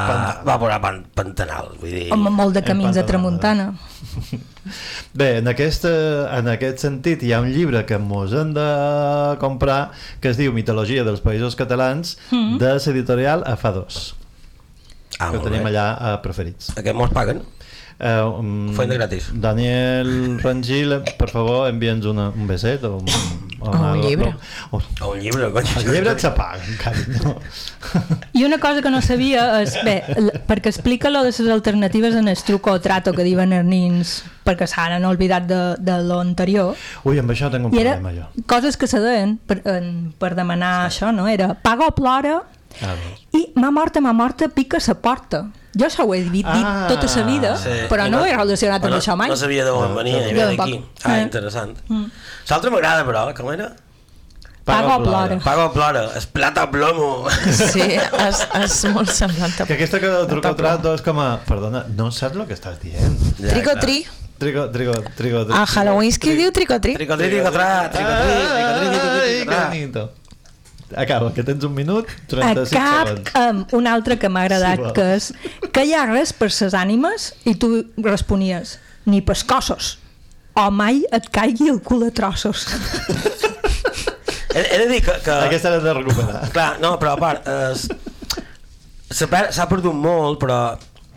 [0.47, 1.73] va posar pan, Pantanal.
[1.81, 3.07] Vull dir, Amb molt de camins a Empantanada.
[3.07, 3.73] tramuntana.
[5.17, 8.65] Bé, en aquest, en aquest sentit hi ha un llibre que mos hem de
[9.41, 9.91] comprar
[10.21, 12.57] que es diu Mitologia dels Països Catalans Mm.
[12.61, 14.13] de l'editorial AFA2
[15.19, 15.71] ah, que tenim bé.
[15.71, 17.41] allà a Preferits Aquest mos paguen?
[18.01, 19.29] Eh, um, Feina gratis.
[19.33, 24.31] Daniel Rangil per favor envia'ns una, un beset o un, O un llibre.
[24.71, 25.67] o, O un llibre, cony.
[25.77, 27.35] el llibre et s'apaga carinyo
[28.33, 29.99] I una cosa que no sabia és, bé,
[30.49, 34.15] perquè explica lo de les alternatives en el truco o trato que diuen els nins,
[34.47, 36.73] perquè s'han oblidat de, de lo anterior,
[37.05, 40.09] ui, amb això tinc un i era problema jo coses que se deien per, en,
[40.17, 41.27] per demanar això, no?
[41.29, 43.25] Era paga o plora ah, doncs.
[43.37, 45.45] i m'ha morta, m'ha morta, pica sa porta.
[45.73, 47.69] Jo això ho he dit, dit Ah, tota la vida, Sí.
[47.89, 49.29] però no, ho he relacionat amb no, això mai.
[49.29, 50.83] No sabia d'on venia, ni Jo ve d'aquí.
[51.03, 51.21] Ah, Eh.
[51.23, 51.77] interessant.
[52.49, 53.71] L'altre m'agrada, però, com era?
[54.63, 55.39] Paga o plora.
[55.39, 57.25] Pago o plora, es plata plomo.
[57.49, 59.55] Sí, és, és molt semblant.
[59.65, 62.77] que aquesta que del truco trato és com a perdona, no saps el que estàs
[62.79, 64.05] dient Trico tri.
[64.37, 66.93] trigo, trigo, trigo, trigo A Halloween qui diu trico tri?
[66.95, 70.11] Tricotri, tricotrat, tricotri, tricotri, Ai, tricotri, que bonito.
[70.97, 73.35] Acaba, que tens un minut, 35 Acab segons.
[73.35, 75.31] amb un altre que m'ha agradat, Sí, que és
[75.71, 77.71] que hi ha res per ses ànimes i tu
[78.03, 79.97] responies, ni pescossos
[80.55, 82.67] o mai et caigui el cul a trossos.
[84.53, 85.13] He, he de dir que...
[85.23, 86.41] que Aquesta l'has de recuperar.
[86.51, 87.85] Clar, no, però a part, es,
[89.15, 90.57] s'ha per- s'ha perdut molt, però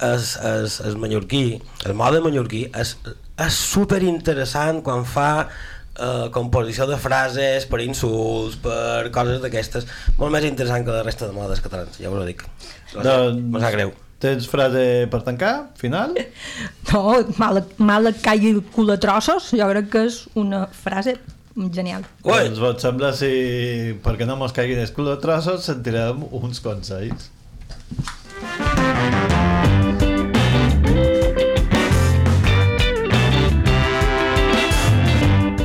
[0.07, 1.41] es, es, es mallorquí,
[1.89, 2.95] el mode mallorquí és,
[3.43, 5.49] és super interessant quan fa
[5.99, 9.87] eh, composició de frases per insults, per coses d'aquestes,
[10.19, 12.43] molt més interessant que la resta de modes catalans, ja us ho dic.
[12.95, 13.93] Doncs- No sap greu.
[14.25, 16.15] Tens frase per tancar, final?
[16.95, 21.17] No, mal, mal et caigui el cul a trossos, jo crec que és una frase
[21.75, 22.07] genial.
[22.25, 23.31] Ui, Doncs vos sembla si,
[24.05, 27.31] perquè no mos caiguin els cul de trossos, sentirem uns consells.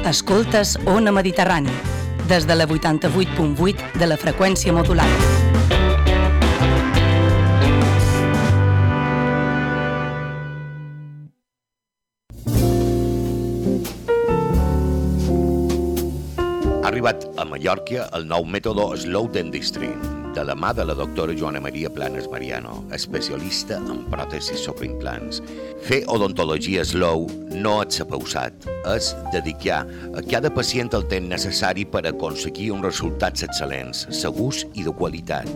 [0.10, 1.70] Escoltes Ona Mediterrani,
[2.28, 5.06] des de la 88.8 de la freqüència modulada.
[16.80, 19.94] Ha arribat a Mallorca el nou mètode Slow Dentistry.
[20.36, 25.42] De la mà de la doctora Joana Maria Planes Mariano, especialista en pròtesis sobre implants.
[25.88, 29.82] Fer odontologia slow no és pausat, és dedicar
[30.14, 35.50] a cada pacient el temps necessari per aconseguir uns resultats excel·lents, segurs i de qualitat.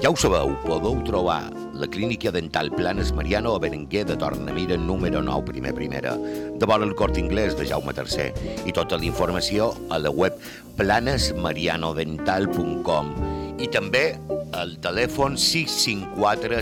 [0.00, 5.22] Ja ho sabeu, podeu trobar la clínica dental Planes Mariano a Berenguer de Tornamira número
[5.22, 8.32] 9, primer primera, de vora el Cort Inglés de Jaume III
[8.66, 10.32] i tota la informació a la web
[10.76, 13.31] planesmarianodental.com
[13.62, 14.18] i també
[14.58, 16.60] al telèfon 654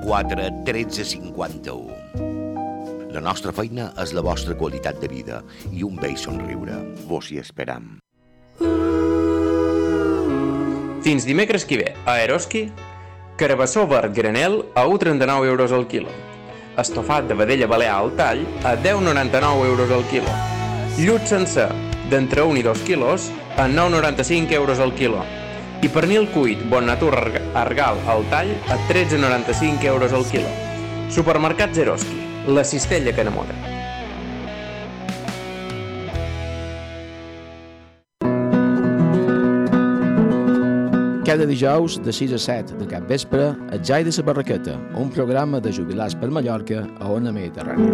[0.00, 1.98] 04 1351.
[3.12, 5.42] La nostra feina és la vostra qualitat de vida
[5.72, 6.76] i un vell somriure.
[7.08, 7.98] Vos hi esperam.
[11.04, 12.68] Fins dimecres que ve, a Eroski,
[13.40, 16.12] carabassó verd granel a 1,39 euros al quilo.
[16.78, 20.32] Estofat de vedella balear al tall a 10,99 euros al quilo.
[20.98, 21.68] Llut sencer,
[22.10, 25.24] d'entre 1 i 2 quilos, a 9,95 euros al quilo.
[25.78, 27.14] I pernil cuit Bon Natur
[27.54, 30.50] Argal al tall a 13,95 euros al quilo.
[31.08, 32.18] Supermercats Eroski,
[32.48, 33.54] la cistella que enamora.
[41.28, 45.10] Cada dijous de 6 a 7 de cap vespre a Jai de la Barraqueta, un
[45.10, 47.92] programa de jubilats per Mallorca a Ona Mediterrània.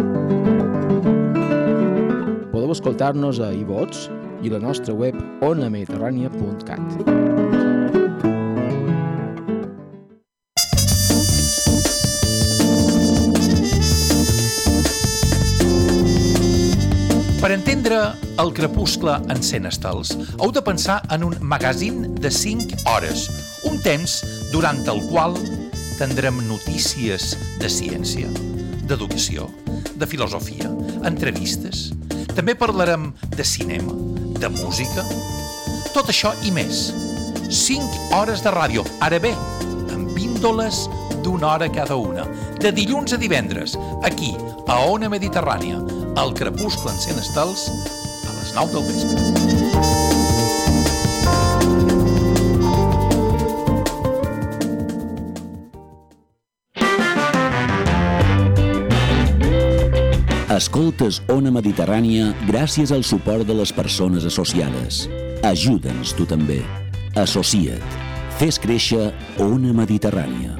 [2.49, 4.09] Podeu escoltar-nos a iVots
[4.41, 7.64] i la nostra web onamediterrània.cat.
[17.45, 17.97] Per entendre
[18.41, 23.27] el crepuscle en 100 estels, heu de pensar en un magazín de 5 hores,
[23.69, 24.15] un temps
[24.49, 25.37] durant el qual
[25.99, 28.31] tindrem notícies de ciència,
[28.89, 29.45] d'educació,
[29.93, 30.71] de filosofia,
[31.05, 31.91] entrevistes.
[32.33, 33.93] També parlarem de cinema,
[34.41, 35.05] de música,
[35.93, 36.87] tot això i més.
[37.45, 39.35] 5 hores de ràdio, ara bé,
[40.35, 40.89] píndoles
[41.23, 42.25] d'una hora cada una,
[42.59, 44.35] de dilluns a divendres, aquí,
[44.67, 45.79] a Ona Mediterrània,
[46.19, 47.69] al crepuscle en 100 estels,
[48.27, 49.15] a les 9 del vespre.
[60.55, 65.05] Escoltes Ona Mediterrània gràcies al suport de les persones associades.
[65.43, 66.63] Ajuda'ns tu també.
[67.15, 68.04] Associa't.
[68.39, 70.55] Fes créixer Ona Mediterrània.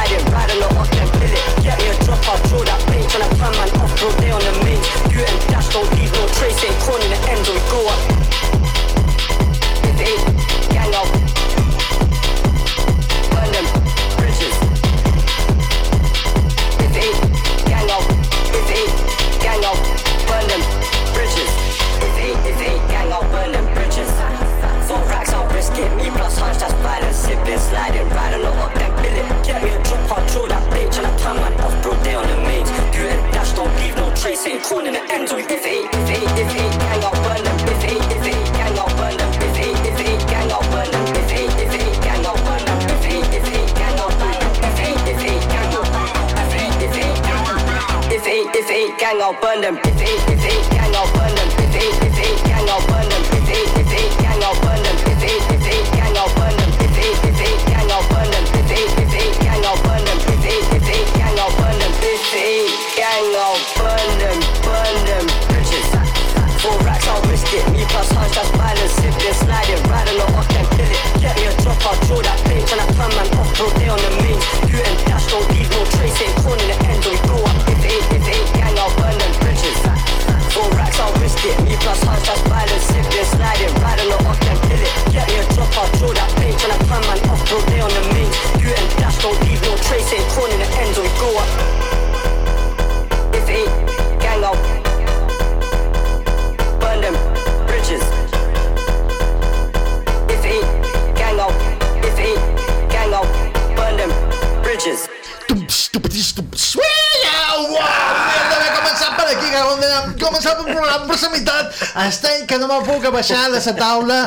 [113.48, 114.20] de la taula.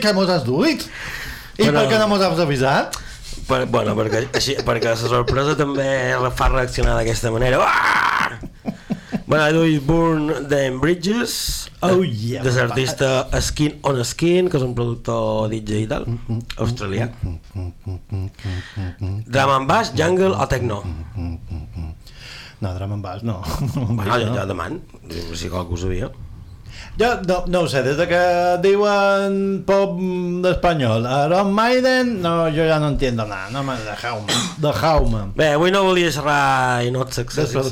[0.00, 0.86] Que mos has duit?
[1.58, 2.96] I Però- per què no mos has avisat?
[3.50, 7.58] Per, bueno, perquè, així, perquè la sorpresa també la fa reaccionar d'aquesta manera.
[7.66, 8.38] Ah!
[9.26, 12.42] Bueno, I do is Burn Them Bridges, Oh, yeah.
[12.42, 16.04] de l'artista Skin on Skin, que és un productor DJ i tal,
[16.58, 17.08] australià.
[19.26, 20.82] Drum and bass, jungle o techno?
[22.60, 23.42] No, drum and bass, no.
[23.74, 24.80] Bueno, jo, jo demano,
[25.34, 26.10] si qualcú ho sabia.
[27.00, 28.20] Jo no, no ho sé, des de que
[28.62, 29.96] diuen pop
[30.44, 35.22] d'espanyol, Iron Maiden, no, jo ja no entiendo nada, no me dejau-me, dejau-me.
[35.36, 37.64] Bé, avui no volia xerrar i no és secció,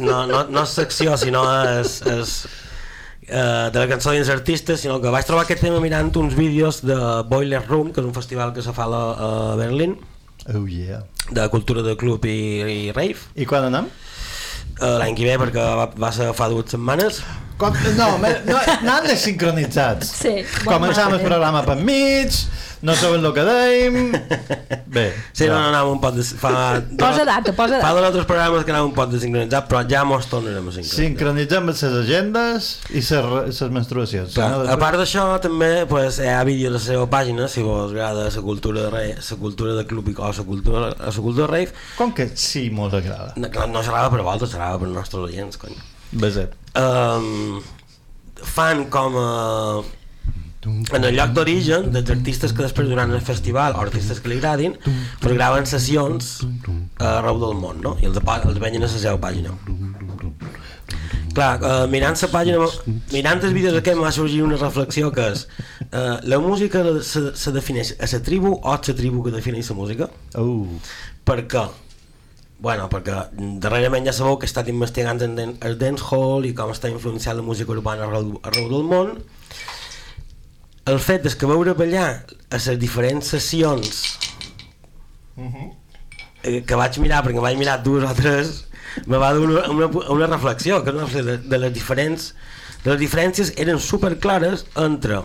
[0.00, 1.42] no, no, no és secció, sinó
[1.80, 2.34] és, és
[3.30, 6.82] uh, de la cançó dins artistes, sinó que vaig trobar aquest tema mirant uns vídeos
[6.86, 6.98] de
[7.30, 9.98] Boiler Room, que és un festival que se fa a Berlín,
[10.48, 11.02] Oh yeah.
[11.30, 13.20] de cultura de club i, i rave.
[13.36, 13.90] I quan anem?
[14.80, 17.20] Uh, L'any que ve, perquè va, va ser fa dues setmanes.
[17.60, 18.06] Com, no,
[18.48, 20.08] no, anant desincronitzats.
[20.22, 20.32] Sí,
[20.64, 22.38] Començam el programa per mig,
[22.82, 23.96] no sabem el que deim...
[24.90, 25.04] Bé,
[25.36, 26.24] Sí, no, no, anàvem un pot de...
[26.24, 26.50] Fa,
[26.98, 27.94] Posa data, posa Fa data.
[27.98, 30.98] dos altres programes que anàvem un pot desincronitzat, però ja mos tornarem a sincronitzar.
[31.04, 34.34] sincronitzem les agendes i les menstruacions.
[34.34, 34.64] Clar, no?
[34.72, 38.26] a part d'això també pues, hi ha vídeos a la seva pàgina si vos agrada
[38.32, 41.52] la cultura de rei, la cultura de club i o la cultura, la cultura de
[41.52, 43.34] rave Com que sí, mos agrada.
[43.36, 45.76] no, clar, no xerrava per vosaltres, xerrava per nostres oients cony.
[46.12, 46.56] Beset.
[46.74, 47.60] um,
[48.42, 49.30] fan com a
[50.66, 54.36] en el lloc d'origen dels artistes que després durant el festival o artistes que li
[54.36, 54.74] agradin
[55.22, 56.42] pues graven sessions
[57.00, 57.94] arreu del món no?
[58.02, 59.54] i els, els venyen a la seva pàgina
[61.34, 62.68] clar, uh, mirant la pàgina
[63.12, 65.46] mirant els vídeos aquest m'ha sorgit una reflexió que és
[65.92, 69.70] uh, la música se, se defineix a la tribu o a la tribu que defineix
[69.72, 70.66] la música Uh.
[71.24, 71.64] per què?
[72.60, 73.16] Bueno, perquè
[73.64, 77.42] darrerament ja sabeu que he estat investigant den- el dancehall i com està influenciant la
[77.46, 79.14] música urbana arreu, arreu del món
[80.90, 82.08] el fet és que veure ballar
[82.50, 84.02] a les diferents sessions
[85.38, 88.46] eh, que vaig mirar, perquè vaig mirar dues o tres
[89.06, 92.32] me va dar una, una, una reflexió que una reflexió de, de les diferents
[92.84, 95.20] de les diferències eren super clares entre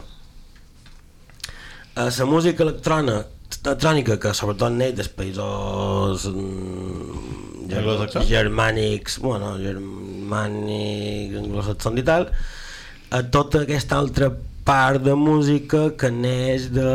[1.95, 3.25] eh, la música electrònica
[3.65, 7.69] electrònica que sobretot neix dels països mm,
[8.29, 12.29] germànics bueno, germànics anglosaxons i tal
[13.15, 14.29] a tota aquesta altra
[14.65, 16.89] part de música que neix de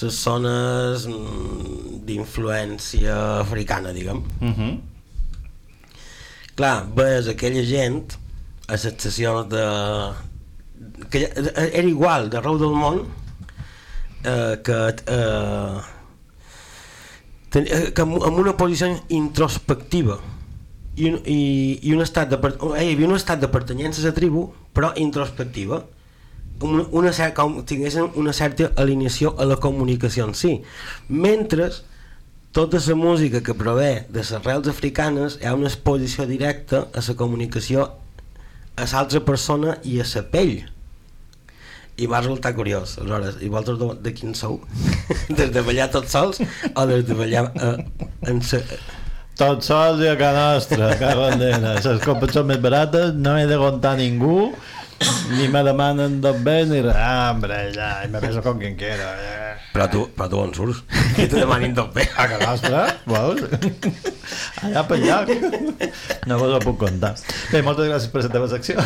[0.00, 4.72] les zones mm, d'influència africana diguem Uh -huh.
[6.56, 8.14] clar, ves aquella gent
[8.68, 9.64] a les sessions de
[11.10, 11.24] que
[11.72, 13.02] era igual d'arreu del món
[14.24, 15.80] eh, que eh,
[17.50, 20.18] ten, eh, que amb, una posició introspectiva
[20.96, 24.06] i, un- i, i un estat de eh, hi havia un estat de pertanyença a
[24.10, 25.82] la tribu però introspectiva
[26.62, 30.54] una, una cer com tinguessin una certa alineació a la comunicació en si
[31.08, 31.70] mentre
[32.54, 37.02] tota la música que prové de les arrels africanes hi ha una exposició directa a
[37.08, 37.90] la comunicació
[38.76, 40.56] a l'altra persona i a la pell
[41.96, 44.60] i va resultar curiós aleshores, i vosaltres de, de quin sou?
[45.38, 46.40] des de ballar tots sols
[46.74, 47.78] o des de ballar eh,
[48.30, 48.62] en sa...
[49.34, 50.92] Tots sols i a casa nostra,
[51.34, 51.72] dena.
[51.82, 54.52] Les copes són més barates, no he de contar ningú,
[55.36, 56.94] ni me demanen dos bé, ni res.
[56.96, 59.02] Ah, hombre, ja, me beso con quien quiero.
[59.04, 59.56] Eh.
[59.74, 60.82] però tu, però tu on surts?
[61.16, 63.40] que te demanin tot bé A casa nostra, veus?
[64.62, 65.32] Allà per lloc.
[66.30, 67.14] No vos ho puc contar.
[67.50, 68.78] Bé, moltes gràcies per la teva secció.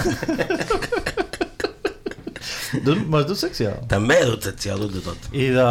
[3.08, 3.70] Mos dus secció?
[3.88, 5.68] també he dut secció, he dut de tot I de...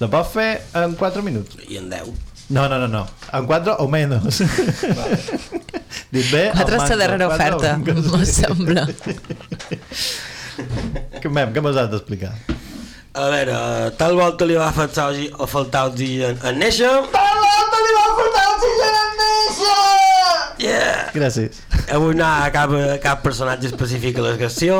[0.00, 1.56] La pots fer en 4 minuts?
[1.68, 2.10] i en 10
[2.50, 3.06] No, no, no, no.
[3.32, 4.42] En 4 o menos.
[6.10, 8.86] Dit bé, Quatre el és la darrera oferta, me sembla.
[11.20, 12.32] Que, mem, què m'has de explicar?
[13.10, 13.54] a veure,
[13.98, 15.08] tal volta li va faltar,
[15.42, 19.80] o faltar oxigen en néixer Tal volta li va faltar oxigen en néixer!
[20.62, 21.08] yeah.
[21.16, 21.58] Gràcies.
[21.90, 22.70] avui no hi cap,
[23.02, 24.76] cap personatge específic a la secció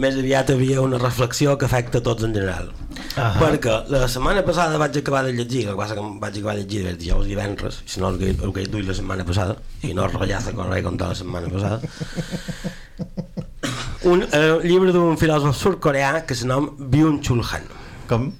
[0.00, 2.70] més aviat havia una reflexió que afecta a tots en general
[3.16, 3.40] Ahà.
[3.40, 6.62] perquè la setmana passada vaig acabar de llegir el que passa que vaig acabar de
[6.62, 9.24] llegir des dijous i divendres si no el que, el que he duit la setmana
[9.26, 11.80] passada i no rotllaza con res contra la setmana passada
[14.12, 17.64] un eh, llibre d'un filòsof sud-coreà que se nom Byung-Chul Han
[18.08, 18.30] Com?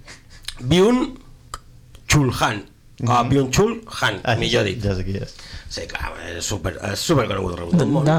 [0.62, 2.62] Byung-Chul Han
[3.06, 5.34] o Byung-Chul Han, Ah, millor dit Ja sé qui és.
[5.70, 8.16] sí, clar, és super, és super conegut arreu del món De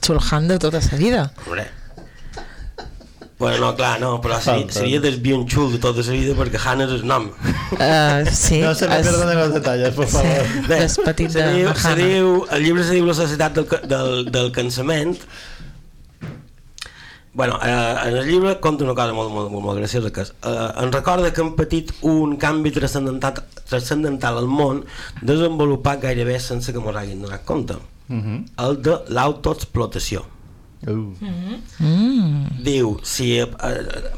[0.00, 1.30] Chulhan de tota la vida.
[1.46, 1.66] Hombre.
[3.42, 6.60] Bueno, no, clar, no, però seria, seria desviar un xul de tota la vida perquè
[6.62, 7.24] Hannah és el nom.
[7.74, 8.60] Uh, sí.
[8.62, 10.44] No se me es- pierdan los detalles, por favor.
[10.68, 12.04] Bé, És petit de se diu, se Hannah.
[12.12, 15.18] diu, el llibre se diu La societat del, del, del cansament.
[17.34, 20.34] Bueno, eh, en el llibre conta una cosa molt, molt, molt, molt graciosa que és,
[20.44, 23.40] eh, ens recorda que hem patit un canvi transcendental,
[23.70, 24.84] transcendental al món
[25.22, 27.74] desenvolupat gairebé sense que ens hagin donat compte.
[28.08, 28.44] Mhm.
[28.68, 30.26] El de l'autoexplotació.
[30.86, 31.14] Uh,
[31.78, 32.62] Mm.
[32.62, 33.46] Diu, si, eh,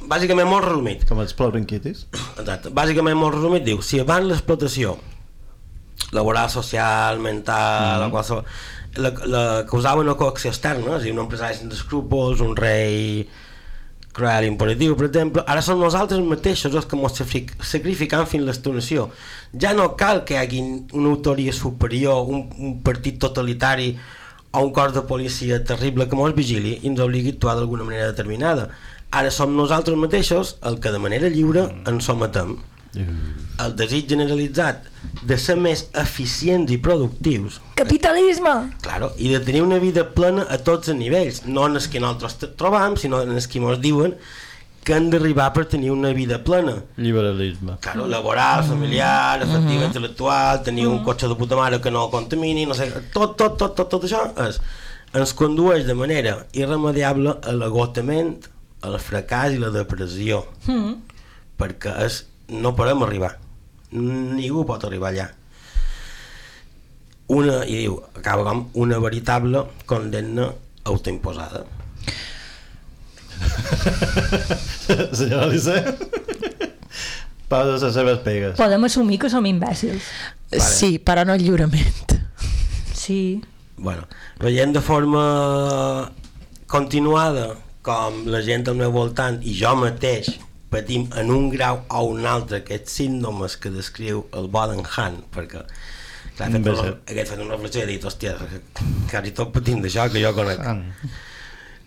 [0.08, 2.06] bàsicament molt resumit, com els pleuronquitis.
[2.38, 2.70] Exacte.
[2.70, 4.96] Bàsicament, molt resumit, diu, si abans l'explotació
[6.12, 8.10] laboral, social, mental, mm -hmm.
[8.10, 8.44] qualsevol,
[8.96, 13.28] la, la causava una coacció externa, és a dir, un empresari sense escrúpols, un rei
[14.14, 17.22] cruel i impositiu, per exemple, ara som nosaltres mateixos els que ens
[17.60, 19.08] sacrificam fins l'extonació.
[19.60, 20.60] Ja no cal que hi hagi
[20.92, 23.98] una autoria superior, un, un partit totalitari
[24.54, 27.86] o un cos de policia terrible que ens vigili i ens obligui a actuar d'alguna
[27.88, 28.68] manera determinada.
[29.10, 32.56] Ara som nosaltres mateixos el que de manera lliure ens sometem.
[32.94, 34.86] El desig generalitzat
[35.26, 38.52] de ser més eficients i productius Capitalisme!
[38.84, 42.02] Claro, i de tenir una vida plena a tots els nivells, no en els que
[42.02, 44.14] nosaltres trobam, sinó en els que ens diuen
[44.84, 46.74] que han d'arribar per tenir una vida plena.
[47.00, 47.78] Liberalisme.
[47.80, 52.74] Claro, laboral, familiar, afectiva, intel·lectual, tenir un cotxe de puta mare que no contamini, no
[52.76, 54.60] sé, tot, tot, tot, tot, tot això és,
[55.16, 58.34] ens condueix de manera irremediable a l'agotament,
[58.84, 60.98] al fracàs i la depressió, Mm.
[61.56, 63.38] perquè és, no podem arribar.
[63.94, 65.30] Ningú pot arribar allà.
[67.32, 70.50] Una, i diu, acaba com una veritable condemna
[70.84, 71.64] autoimposada.
[75.18, 75.76] Senyora Alice,
[77.48, 78.56] pausa les seves pegues.
[78.60, 80.12] Podem assumir que som imbècils.
[80.62, 82.18] Sí, però no lliurement.
[82.94, 83.42] Sí.
[83.76, 84.06] bueno,
[84.40, 86.10] veient de forma
[86.66, 90.30] continuada com la gent al meu voltant i jo mateix
[90.72, 95.66] patim en un grau o un altre aquests símptomes que descriu el Bodenham perquè
[96.38, 98.34] clar, he fet, una, he fet una reflexió i he dit, hòstia,
[99.10, 100.64] quasi tot patim d'això que jo conec.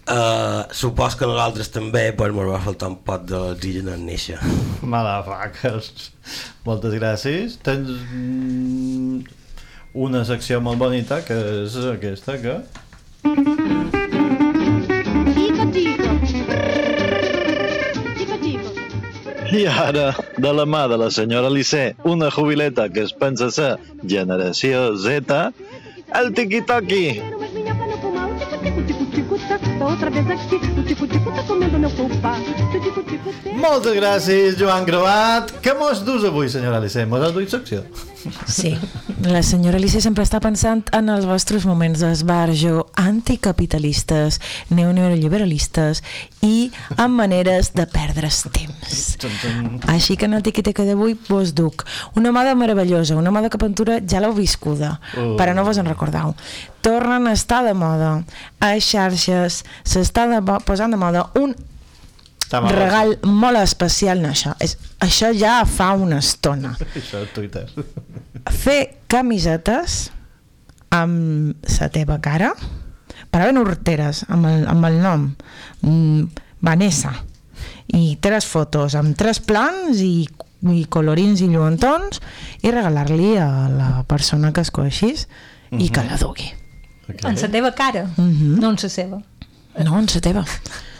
[0.07, 4.37] Uh, supos que nosaltres també però ens va faltar un pot d'oxigen en néixer.
[4.79, 5.89] Motherfuckers.
[6.63, 7.57] Moltes gràcies.
[7.59, 9.25] Tens mm,
[10.07, 11.35] una secció molt bonita que
[11.65, 12.55] és aquesta que...
[19.47, 23.73] I ara, de la mà de la senyora Lissé, una jubileta que es pensa ser
[24.07, 25.51] generació Z,
[26.19, 27.86] el tiqui-toqui.
[29.97, 31.16] outra vez aqui, tipo de
[31.47, 32.35] comendo meu culpa.
[33.57, 35.53] Moltes gràcies, Joan Croat.
[35.63, 37.05] Què mos dus avui, senyora Lissé?
[37.09, 37.83] Mos has duit secció?
[38.49, 38.73] Sí,
[39.23, 44.39] la senyora Alicia sempre està pensant en els vostres moments d'esbarjo anticapitalistes,
[44.73, 46.01] neoliberalistes
[46.43, 48.97] i amb maneres de perdre's temps.
[49.87, 51.85] Així que en el tiquiteca d'avui vos duc
[52.19, 55.35] una moda meravellosa, una moda que Ventura ja l'heu viscuda, Oh.
[55.37, 56.35] però no vos en recordeu.
[56.81, 58.23] Tornen a estar de moda
[58.59, 60.27] a xarxes, s'està
[60.65, 61.55] posant de moda un
[62.49, 62.79] Tamagotchi.
[62.79, 64.53] regal molt especial això.
[64.63, 67.65] És, això ja fa una estona Això és Twitter.
[68.63, 68.79] fer
[69.11, 70.09] camisetes
[70.95, 72.53] amb la teva cara
[73.31, 75.25] però ben horteres amb el, amb el nom
[75.81, 76.21] mm,
[76.63, 77.11] Vanessa
[77.91, 80.23] i tres fotos amb tres plans i,
[80.71, 82.21] i colorins i lluentons
[82.63, 85.27] i regalar-li a la persona que escoixis
[85.75, 86.47] i que la dugui
[87.23, 88.57] En la teva cara, Mhm.
[88.59, 89.21] no en la seva.
[89.83, 90.45] No, en la teva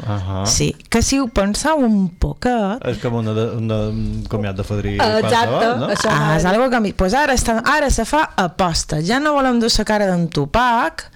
[0.06, 0.44] Ah.
[0.46, 4.64] sí, que si ho penseu un poquet És com una de, una, un comiat de
[4.64, 4.92] fadrí.
[4.94, 5.88] Exacte, qualsevol, no?
[5.90, 6.94] això Ah, és algo que...
[6.94, 9.00] Pues ara, està, ara se fa aposta.
[9.02, 11.08] Ja no volem dur la cara d'en Tupac,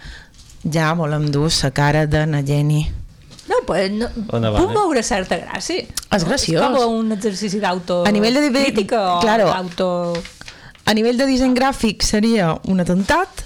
[0.66, 2.82] ja volem dur la cara de Nayeni.
[3.52, 4.74] No, pues no, puc eh?
[4.74, 5.86] veure certa gràcia.
[5.86, 6.64] És graciós.
[6.66, 8.02] És com un exercici d'auto...
[8.08, 9.46] A nivell de- de- crítica o claro.
[9.54, 10.14] d'auto...
[10.90, 13.44] A nivell de disseny gràfic seria un atemptat,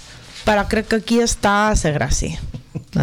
[0.47, 2.39] però crec que aquí està la gràcia.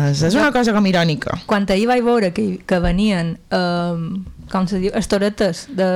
[0.08, 1.38] És, és una cosa com irònica.
[1.46, 5.88] Quan ahir vaig veure que, que venien um, com se diu, estoretes de,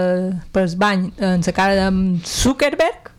[0.52, 1.90] pel bany en la cara de
[2.24, 3.12] Zuckerberg,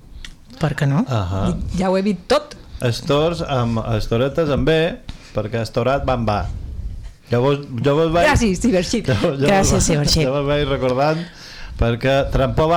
[0.57, 1.03] Per què no?
[1.05, 1.51] Ahà.
[1.77, 2.55] ja ho he vist tot.
[2.85, 4.77] Estors amb estoretes amb B,
[5.35, 6.39] perquè estorat van va.
[7.29, 7.59] Jo vos
[8.13, 8.25] vaig...
[8.25, 9.09] Gràcies, Ciberxip.
[9.43, 10.25] Gràcies, vos, Ciberxip.
[10.25, 11.21] Jo vos vaig recordant
[11.77, 12.69] perquè trampó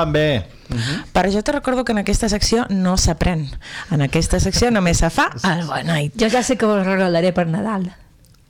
[0.70, 0.98] van bé.
[1.12, 3.48] Però jo te recordo que en aquesta secció no s'aprèn.
[3.90, 6.16] En aquesta secció només se fa el beneit.
[6.20, 7.90] Jo ja sé que vos regalaré per Nadal.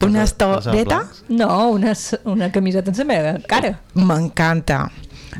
[0.01, 1.03] Una estoreta?
[1.29, 1.93] No, una,
[2.25, 3.79] una camiseta en la meva cara.
[3.93, 4.89] M'encanta.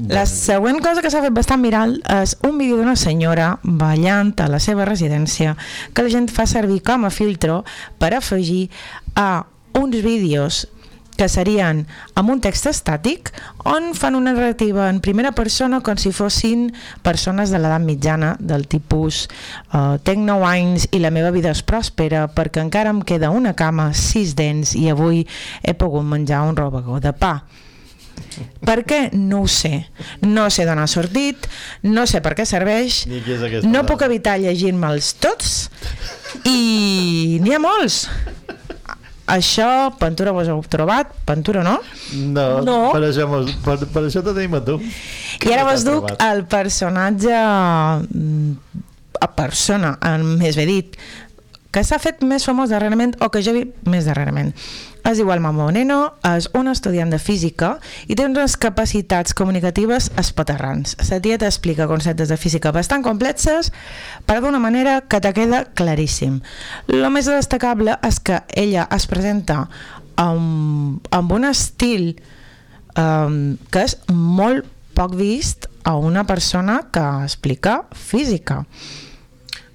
[0.07, 4.47] La següent cosa que s'ha fet bastant viral és un vídeo d'una senyora ballant a
[4.47, 5.57] la seva residència
[5.93, 7.63] que la gent fa servir com a filtro
[7.99, 8.69] per afegir
[9.19, 9.43] a
[9.75, 10.67] uns vídeos
[11.17, 11.83] que serien
[12.19, 13.31] amb un text estàtic
[13.69, 16.69] on fan una narrativa en primera persona com si fossin
[17.05, 19.27] persones de l'edat mitjana del tipus
[19.73, 23.55] uh, tenc 9 anys i la meva vida és pròspera perquè encara em queda una
[23.57, 25.25] cama, sis dents i avui
[25.63, 27.35] he pogut menjar un robagó de pa
[28.65, 28.99] per què?
[29.17, 29.87] No ho sé.
[30.23, 31.47] No sé d'on ha sortit,
[31.83, 33.03] no sé per què serveix,
[33.67, 35.55] no puc evitar llegir-me'ls tots
[36.47, 38.05] i n'hi ha molts.
[39.31, 39.67] Això,
[39.99, 41.11] Pentura vos heu trobat?
[41.27, 41.77] Pentura no?
[42.19, 42.77] No, No.
[42.91, 44.77] Per, això, mos- per, per això te tenim a tu.
[45.47, 46.23] I ara vos duc trobat?
[46.27, 48.51] el personatge mm,
[49.21, 50.97] a persona, més bé dit,
[51.71, 54.51] que s'ha fet més famós darrerament o que jo he vist més darrerament.
[55.01, 57.71] Es diu Alma Moreno, és un estudiant de física
[58.05, 60.93] i té unes capacitats comunicatives espaterrants.
[61.09, 63.71] La tieta explica conceptes de física bastant complexes,
[64.29, 66.37] però d'una manera que te queda claríssim.
[66.91, 69.63] El més destacable és que ella es presenta
[70.21, 72.13] amb, amb un estil
[72.93, 78.61] um, que és molt poc vist a una persona que explica física.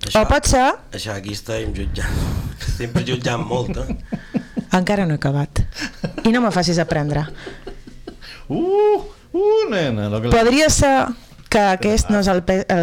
[0.07, 2.21] Això, O pot ser, Això aquí estem jutjant.
[2.67, 4.36] Estem prejutjant molt, eh?
[4.73, 5.63] Encara no he acabat.
[6.25, 7.27] I no me facis aprendre.
[8.49, 9.03] Uh,
[9.33, 10.09] uh, nena.
[10.09, 11.07] Lo que Podria ser
[11.49, 12.29] que aquest no és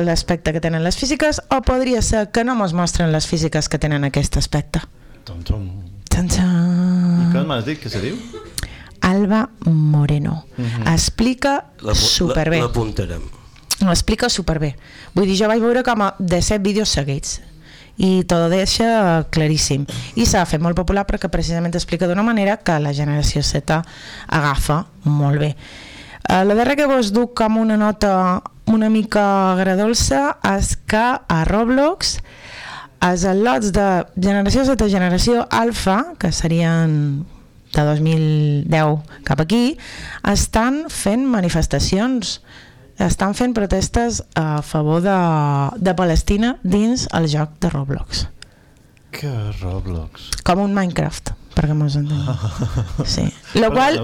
[0.08, 3.80] l'aspecte que tenen les físiques o podria ser que no mos mostren les físiques que
[3.80, 4.82] tenen aquest aspecte.
[5.24, 5.68] Tom, tom.
[6.10, 7.30] Tan, tan.
[7.30, 8.18] I com m'has dit que se diu?
[9.04, 10.46] Alba Moreno.
[10.58, 10.88] Mhm.
[10.94, 12.60] Explica La, superbé.
[12.60, 13.24] La, l'apuntarem.
[13.84, 14.76] Ho explica superbé.
[15.14, 17.42] Vull dir, jo vaig veure com a de set vídeos seguits
[17.98, 19.86] i tot deixa claríssim.
[20.16, 23.82] I s'ha fet molt popular perquè precisament explica d'una manera que la generació Z
[24.28, 25.54] agafa molt bé.
[26.30, 29.24] Eh, la darrera que vos duc com una nota una mica
[29.54, 32.18] agradolça és que a Roblox
[33.04, 37.26] els lots de generació Z generació alfa que serien
[37.74, 39.78] de 2010 cap aquí
[40.30, 42.38] estan fent manifestacions
[43.06, 45.16] estan fent protestes a favor de,
[45.78, 48.28] de Palestina dins el joc de Roblox
[49.14, 49.32] Que
[49.62, 50.30] Roblox.
[50.44, 52.30] com un Minecraft perquè mos entenem
[53.16, 53.28] sí.
[53.62, 54.00] lo qual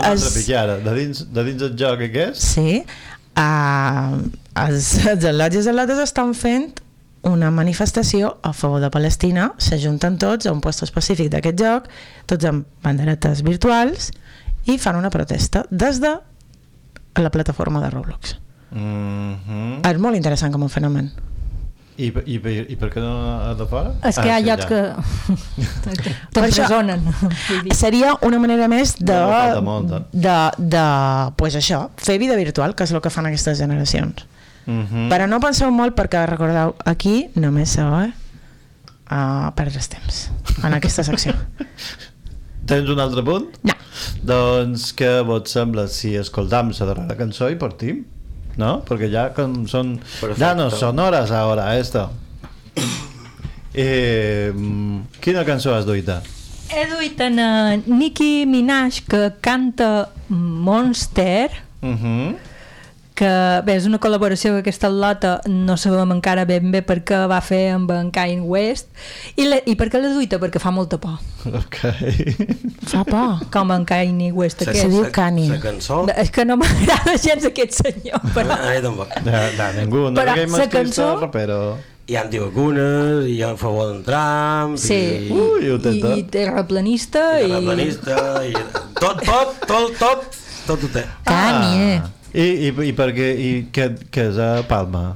[0.54, 2.38] ara, de dins, de dins el joc aquest?
[2.42, 4.20] sí uh,
[4.66, 6.70] els, els al·lots i al·lotes estan fent
[7.30, 11.90] una manifestació a favor de Palestina s'ajunten tots a un lloc específic d'aquest joc
[12.32, 14.12] tots amb banderetes virtuals
[14.70, 16.14] i fan una protesta des de
[17.20, 18.38] la plataforma de Roblox
[18.72, 19.92] Mm -hmm.
[19.92, 21.12] és molt interessant com a fenomen
[21.98, 22.36] I, i,
[22.70, 23.92] i, per què no a de fora?
[24.08, 24.82] És que hi ha sí, llocs que
[26.34, 27.02] Per això- t'empresonen.
[27.76, 30.02] seria una manera més de, molt, eh?
[30.12, 34.26] de, de pues això, fer vida virtual que és el que fan aquestes generacions
[34.66, 35.10] Mhm.
[35.10, 38.12] però no penseu molt perquè recordeu aquí només sou eh?
[39.12, 40.30] uh, perdre temps
[40.64, 41.34] en aquesta secció
[42.70, 43.48] Tens un altre punt?
[43.64, 43.74] No.
[44.22, 48.06] Doncs què vos sembla si escoltam la darrera cançó i partim?
[48.60, 48.82] No?
[48.88, 50.40] Perquè ja com són Perfecte.
[50.42, 52.10] danos sonoras ahora esto.
[53.74, 54.52] Eh,
[55.22, 56.20] quina cançó has duita?
[56.70, 61.50] He duit en uh, Nicki Minaj que canta Monster
[61.82, 62.36] Uh -huh.
[63.20, 63.30] Que
[63.68, 67.42] bé, és una col·laboració que aquesta lota no sabem encara ben bé per què va
[67.44, 68.88] fer amb en Kanye West
[69.36, 70.40] i, la, i per què la duita?
[70.40, 71.18] perquè fa molta por
[71.50, 71.78] Ok.
[72.88, 74.86] fa por com en Kanye West Se- aquest.
[74.88, 75.50] se diu Kanye.
[75.52, 76.02] La cançó...
[76.16, 78.56] és que no m'agrada gens aquest senyor però...
[78.56, 79.14] A mi tampoc.
[79.28, 81.62] De, de ningú, no Però sa cançó- però...
[82.10, 84.96] Hi ha antivacunes, hi ha a favor d'un Trump, Sí.
[84.98, 86.16] i, Ui, ho té I, tot.
[86.18, 88.16] i terraplanista i, i, terraplanista,
[88.50, 88.54] i
[88.98, 91.04] tot, tot, tot, tot, tot ho té.
[91.30, 92.10] Kanye Ah.
[92.34, 95.16] I, i, i per què, i què, què és a Palma?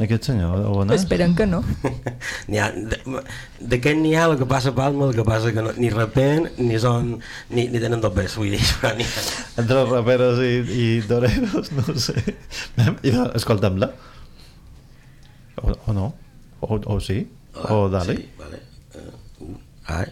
[0.00, 1.02] Aquest senyor, on és?
[1.02, 1.58] esperen que no
[2.56, 2.98] ha, de,
[3.60, 6.48] d'aquest n'hi ha, el que passa a Palma, el que passa que no, ni rapen,
[6.56, 7.18] ni són,
[7.52, 8.62] ni, ni tenen tot bé, vull dir.
[9.60, 12.16] Entre els raperos i, i doreros, no ho sé.
[12.78, 13.92] Anem, i Escoltem-la.
[15.60, 16.08] O, o no?
[16.64, 17.26] O, o sí?
[17.68, 18.16] O dale.
[18.16, 18.64] Sí, vale.
[18.96, 19.08] Uh,
[19.44, 19.58] un,
[19.92, 20.08] ai,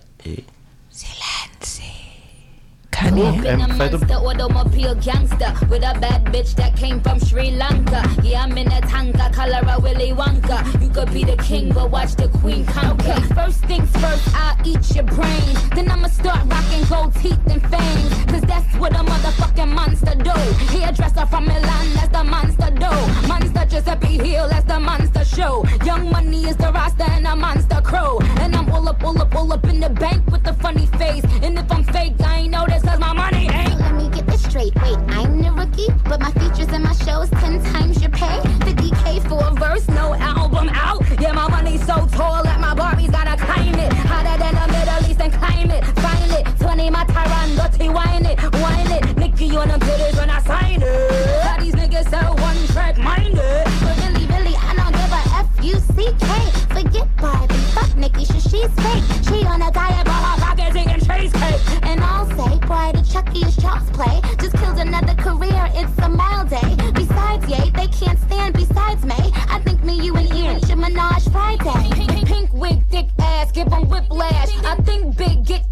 [3.01, 3.11] i...
[3.11, 4.01] Kanye Hem fet un...
[4.01, 8.03] monster, automobile gangster with a bad bitch that came from Sri Lanka.
[8.23, 10.59] Yeah, I'm in a tanka, color a Willy Wonka.
[10.83, 13.13] You could be the king, but watch the queen conquer.
[13.13, 15.71] Okay, first things first, I'll eat your brains.
[15.71, 18.25] Then I'ma start rocking gold teeth and fangs.
[18.31, 20.37] Cause that's what a motherfucking monster do.
[20.75, 23.29] Hairdresser from Milan, that's the monster do.
[23.29, 25.65] Monster Giuseppe Hill, that's the monster show.
[25.85, 28.19] Young money is the roster and a monster crow.
[28.41, 31.25] And I'm all up, all up, all up in the bank with a funny face.
[31.43, 33.79] And if I'm fake, I ain't know this cause my money ain't.
[33.79, 34.75] Let me get this straight.
[34.83, 38.39] Wait, I'm the rookie, but my features and my shows ten times your pay.
[38.67, 41.03] 50k for a verse, no album out.
[41.21, 43.93] Yeah, my money's so tall that my Barbies gotta climb it.
[43.93, 45.85] Hotter than the Middle East and climate.
[46.05, 49.17] Find it, 20 my Tyron, dirty wine it, wine it.
[49.17, 51.43] Nicky on them bidders when I sign it.
[51.43, 53.65] How these niggas sell one track minded.
[53.83, 56.31] But really, really, I don't give a F U C K.
[56.75, 59.05] Forget Barbie, fuck Nikki, she, she's fake.
[59.29, 60.90] She on a diet, but her pockets eating
[61.21, 61.61] cheesecake.
[61.83, 64.21] And I'll say, boy, the Chucky is child's play.
[64.39, 66.77] Just killed another career, it's a mild day.
[66.95, 69.19] Besides, yay, they can't stand besides me.
[69.49, 71.95] I think me, you, and Ian should Minaj Friday.
[71.95, 74.51] Pink, pink, pink wig, dick ass, give give 'em whiplash.
[74.65, 75.70] I think big, get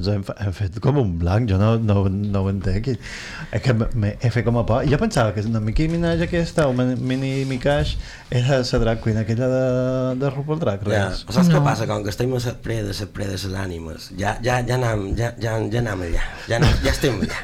[0.00, 2.88] Doncs hem, hem fet com un blanc, jo no, no, no ho entenc.
[3.52, 4.86] És que me, he fet com a por.
[4.88, 7.96] Jo pensava que una Mickey Minaj aquesta, o Mini- Mikash,
[8.30, 9.62] era la drag queen, aquella de,
[10.22, 11.24] de RuPaul Drag Ja, Race.
[11.28, 11.86] saps què passa?
[11.90, 14.78] Com que estem a la pre de la pre de les ànimes, ja, ja, ja,
[14.80, 17.42] anem, ja, ja, ja anem allà, ja, anem, ja estem allà.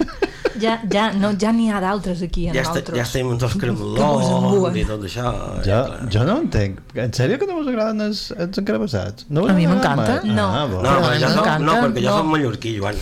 [0.61, 2.97] Ja, ja, no, ja n'hi ha d'altres aquí, en Ja, altres.
[2.97, 5.33] ja estem amb els cremolons i tot això.
[5.67, 5.81] Jo,
[6.13, 6.81] jo no ho entenc.
[6.95, 9.27] En sèrio que no us agraden els, els encarabassats?
[9.29, 10.21] No A mi m'encanta.
[10.25, 10.47] No.
[10.49, 10.83] Ah, bo.
[10.83, 12.17] No, jo soc, m'encanta, no, perquè jo no.
[12.19, 12.95] soc mallorquí, Joan.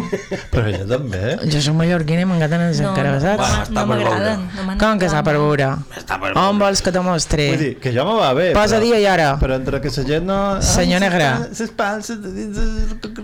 [0.52, 1.22] Però jo també.
[1.52, 4.46] Jo soc mallorquina i m'encanten els No, està no per m'agraden.
[4.56, 4.66] veure.
[4.66, 5.70] No Com que està per veure?
[5.96, 7.48] Està per On vols que te mostri?
[7.52, 8.50] Vull dir, que jo me va bé.
[8.56, 9.28] Posa però- dia i hora.
[9.40, 10.38] Però entre que la gent no...
[10.62, 11.30] Senyor Negre.
[11.56, 12.74] Les panses de dins el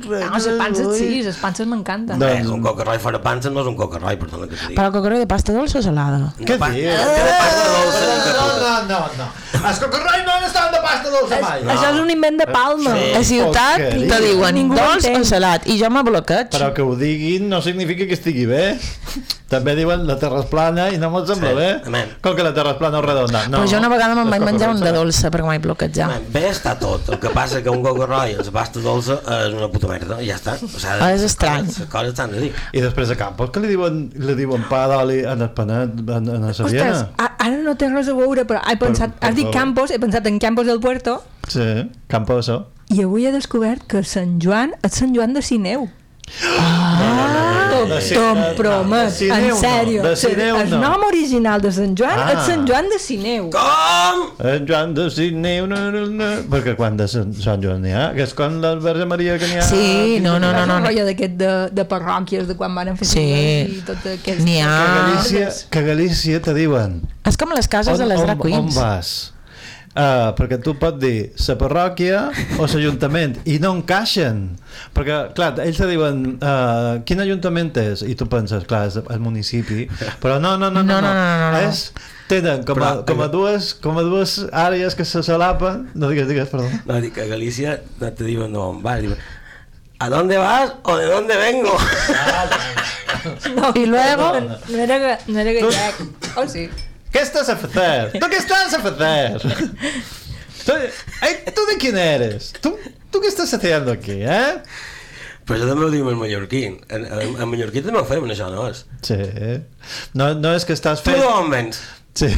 [0.02, 2.18] No, les panses sí, les panses m'encanten.
[2.18, 2.46] Doncs...
[2.46, 4.76] Eh, un cocarroi fora pansa no és un cocarroi, perdona que t'ho dic.
[4.78, 6.32] Però el cocoroi de pasta dolça o salada?
[6.38, 6.92] Què pa- dius?
[6.92, 9.26] que de pasta dolça ni que No, no, no, no.
[9.68, 11.60] Els cocorrois no estaven de pasta dolça mai.
[11.74, 12.94] Això és un invent de Palma.
[12.96, 13.10] Sí.
[13.18, 14.08] A ciutat porqueria.
[14.16, 15.20] te diuen Ningú dolç entén.
[15.20, 16.48] o salat i jo me bloqueig.
[16.54, 18.64] Però que ho diguin no significa que estigui bé.
[19.52, 21.66] També diuen la terra és plana i no m'ho sembla Sí, bé.
[21.84, 22.12] amén.
[22.24, 23.42] Com que la terra és plana o redonda.
[23.52, 23.58] No.
[23.60, 26.22] Però jo una vegada me'n Els vaig menjar un de dolça perquè m'he bloquejat.
[26.32, 29.68] Bé està tot, el que passa que un cocarroi amb la pasta dolça és una
[29.68, 30.54] puta merda, ja està.
[30.56, 31.66] O sigui, Ah, és estrany.
[31.68, 32.52] Les coses s'han de dir.
[32.72, 36.28] I després a Campos, que li diuen, li diuen pa d'oli en el panet, en,
[36.28, 37.08] en la Ostres, Saviena?
[37.18, 39.48] a- ara no té res a veure, però he pensat, per has dit.
[39.54, 41.66] Campos, he pensat en Campos del Puerto, Sí,
[42.08, 42.50] Campos,
[42.92, 45.88] i avui he descobert que Sant Joan és Sant Joan de Sineu.
[46.42, 49.56] Ah, de- promet, de Sineu en no,
[50.16, 50.56] sèrio.
[50.62, 50.78] el no.
[50.80, 52.32] nom original de Sant Joan Ah.
[52.32, 53.50] és Sant Joan de Sineu.
[53.50, 54.22] Com?
[54.46, 58.12] En Joan de Sineu, no, no, no, perquè quan de Sant, Sant Joan n'hi ha,
[58.14, 59.62] que és com la Verge Maria que n'hi ha...
[59.62, 60.76] Sí, no, no, no, no.
[60.76, 63.26] Un rotllo d'aquest de, de parròquies, de quan van fer Sí.
[63.78, 64.40] i tot aquest...
[64.40, 65.08] N'hi Que ha...
[65.08, 69.31] Galícia, que Galícia te diuen És com les cases de les drag on, on vas?
[69.92, 72.20] Uh, perquè tu pots dir la parròquia
[72.56, 74.38] o l'Ajuntament i no encaixen
[74.96, 78.00] perquè clar, ells te diuen uh, quin ajuntament és?
[78.08, 79.84] i tu penses, clar, és el municipi
[80.22, 81.58] però no, no, no, no, No, no, no.
[81.68, 81.90] És,
[82.30, 86.08] tenen com a, Però- com, a dues, com a dues àrees que se solapen no
[86.08, 89.18] digues, digues, perdó No, dic que a Galicia no te diuen no, on vas, diuen,
[89.98, 91.76] ¿a dónde vas o de dónde vengo?
[93.54, 95.94] No, I luego- No, no era, ga- no era gallec.
[96.34, 96.68] Oh, sí.
[97.12, 98.12] ¿Qué estás a hacer?
[98.18, 99.40] ¿Tú qué estás a hacer?
[100.64, 100.72] ¿Tú,
[101.20, 102.52] ay, ¿tú de quién eres?
[102.60, 102.78] ¿Tú,
[103.10, 104.62] ¿Tú qué estás haciendo aquí, eh?
[105.42, 106.60] Però això també ho diuen en mallorquí.
[106.70, 108.84] En, en, en mallorquí també ho fem, això no és?
[109.02, 109.16] Sí.
[110.14, 111.18] No, no és que estàs Tu fent...
[111.20, 111.80] d'on vens?
[112.14, 112.28] Sí.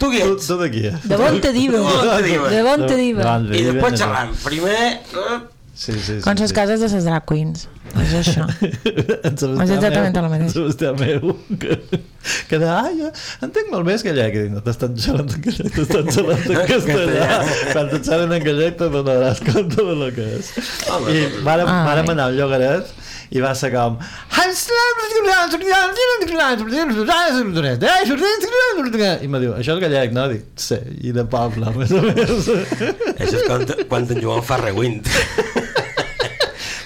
[0.00, 0.46] Tu qui ets?
[0.48, 1.04] Tu de qui és?
[1.10, 1.76] De bon te diva.
[1.76, 2.50] De bon te diva.
[2.54, 2.98] De bon te.
[3.20, 4.32] Doncs I després ben, xerram.
[4.46, 4.78] Primer...
[5.20, 5.38] eh,
[5.80, 6.20] Sí, sí, sí.
[6.20, 6.54] Com les sí.
[6.54, 7.62] cases de les drag queens.
[8.02, 8.44] És això.
[8.60, 10.42] És exactament el mateix.
[10.44, 11.78] en Sebastià meu, que,
[12.50, 13.08] que de, ai, jo
[13.46, 17.28] entenc molt més gallec, i dic, no t'estan xerrant en gallec, t'estan xerrant en castellà.
[17.72, 20.52] Quan te xerren en gallec te donaràs compte de lo que és.
[20.92, 21.86] Home, I vàrem, Ai.
[21.88, 22.92] vàrem anar al Llogaret
[23.30, 23.96] i va ser com...
[29.24, 30.28] I me diu, això és gallec, no?
[30.34, 30.78] Dic, sí,
[31.08, 32.52] i de poble, a més a més.
[33.16, 35.08] Això és quan, quan en Joan fa rewind.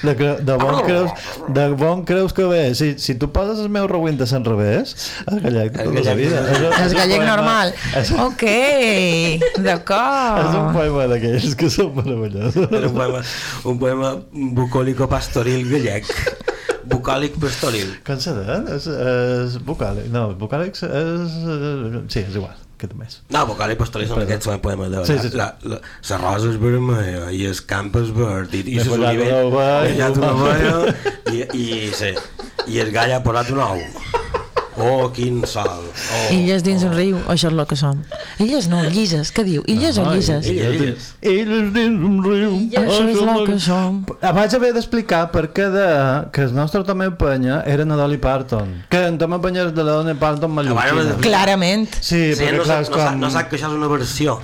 [0.04, 1.10] De, cre- de, bon creus,
[1.56, 4.92] de bon creus que ve si, si tu poses el meu rewind a Sant Revés
[4.92, 7.72] és gallec de tota la vida és, És un gallec poema- normal.
[7.96, 10.72] és, Ok, és un d'acord.
[10.76, 13.22] poema d'aquells que són meravellosos Era un poema,
[13.72, 14.12] un poema
[14.60, 16.10] bucòlico pastoril gallec.
[16.84, 17.94] Bucòlic pastoril.
[18.20, 18.74] se diu?
[18.76, 21.38] És, és vocàlic no, vocàlic és, és
[22.12, 22.52] sí, és igual
[22.84, 25.04] que tu més No, bucòlic pastoril són aquests són poemes de...
[25.08, 25.40] Sí, sí, sí.
[25.40, 25.80] La, la,
[26.10, 29.42] la rosa és vermella i el camp és verd i, i les una ovella,
[29.84, 30.76] M'he follat una ovella
[31.34, 32.12] i, i, sí,
[32.70, 33.82] i el gall ha posat un ou.
[34.76, 35.84] Oh, quin sol.
[35.86, 38.00] Oh, Illes dins un riu, això és el que som.
[38.42, 39.62] Illes no, llises, què diu?
[39.70, 40.48] Illes o llises?
[40.50, 41.10] illes, illes.
[41.22, 44.00] Illes dins un riu Això és el que som.
[44.22, 45.86] Vaig haver d'explicar per què de,
[46.34, 48.74] que el nostre Tomé Penya era na Dolly Parton.
[48.90, 51.20] Que en Tomé Penya és de la Dolly Parton mallorquina.
[51.22, 51.86] Clarament.
[52.00, 53.22] Sí, Sí, perquè no, clar, no, sap, com...
[53.22, 54.38] no sap que això és una versió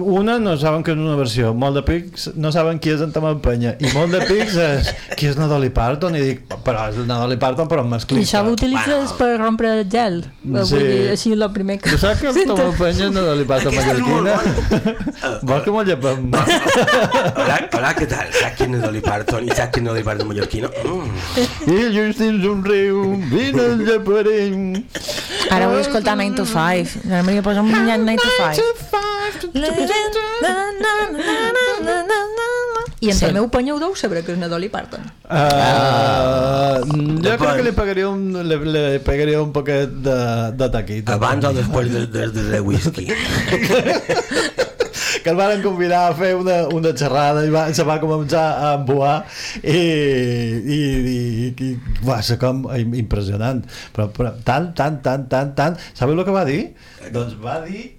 [0.00, 3.10] una no saben que és una versió, molt de pics no saben qui és en
[3.14, 7.00] Tomàs Penya i molt de pics és qui és Nadal Parton i dic, però és
[7.02, 8.26] el Nadal Parton però amb I masclista.
[8.26, 10.20] això ho utilitzes per rompre el gel.
[10.22, 10.52] Sí.
[10.54, 11.90] Vull dir, així el primer que...
[11.90, 12.56] Tu saps que el sento.
[12.60, 14.36] Tomàs Penya és Nadal Parton mallorquina?
[15.42, 16.30] Vols que m'ho llepem?
[16.36, 18.30] Hola, hola, què tal?
[18.38, 20.70] Saps quin és Dolly Parton i saps quin és Dolly Parton mallorquino?
[20.84, 21.10] Mm.
[21.72, 23.02] I el Justin somriu,
[23.32, 24.62] vine el lleparem.
[25.50, 27.06] Ara vull escoltar 9 to 5.
[27.10, 29.15] Ara m'hauria posat un minyat 9 to 5.
[33.00, 33.24] I en Sí.
[33.26, 35.02] el meu penya ho deu saber que és una Dolly Parton.
[35.28, 36.80] Uh,
[37.22, 40.16] jo crec que li pegaria un, li, li pegaria un poquet de,
[40.56, 41.10] de taquit.
[41.12, 43.06] Abans o després de, de, de, de whisky.
[45.22, 48.72] que el van convidar a fer una, una xerrada i va, se va començar a
[48.78, 49.16] embuar
[49.62, 51.18] i, i, i,
[51.50, 51.70] i
[52.06, 53.64] va ser com impressionant
[53.96, 56.60] però, però tant, tant, tant, tant, tant sabeu el que va dir?
[57.10, 57.95] doncs va dir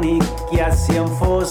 [0.00, 0.16] que
[0.56, 1.08] en el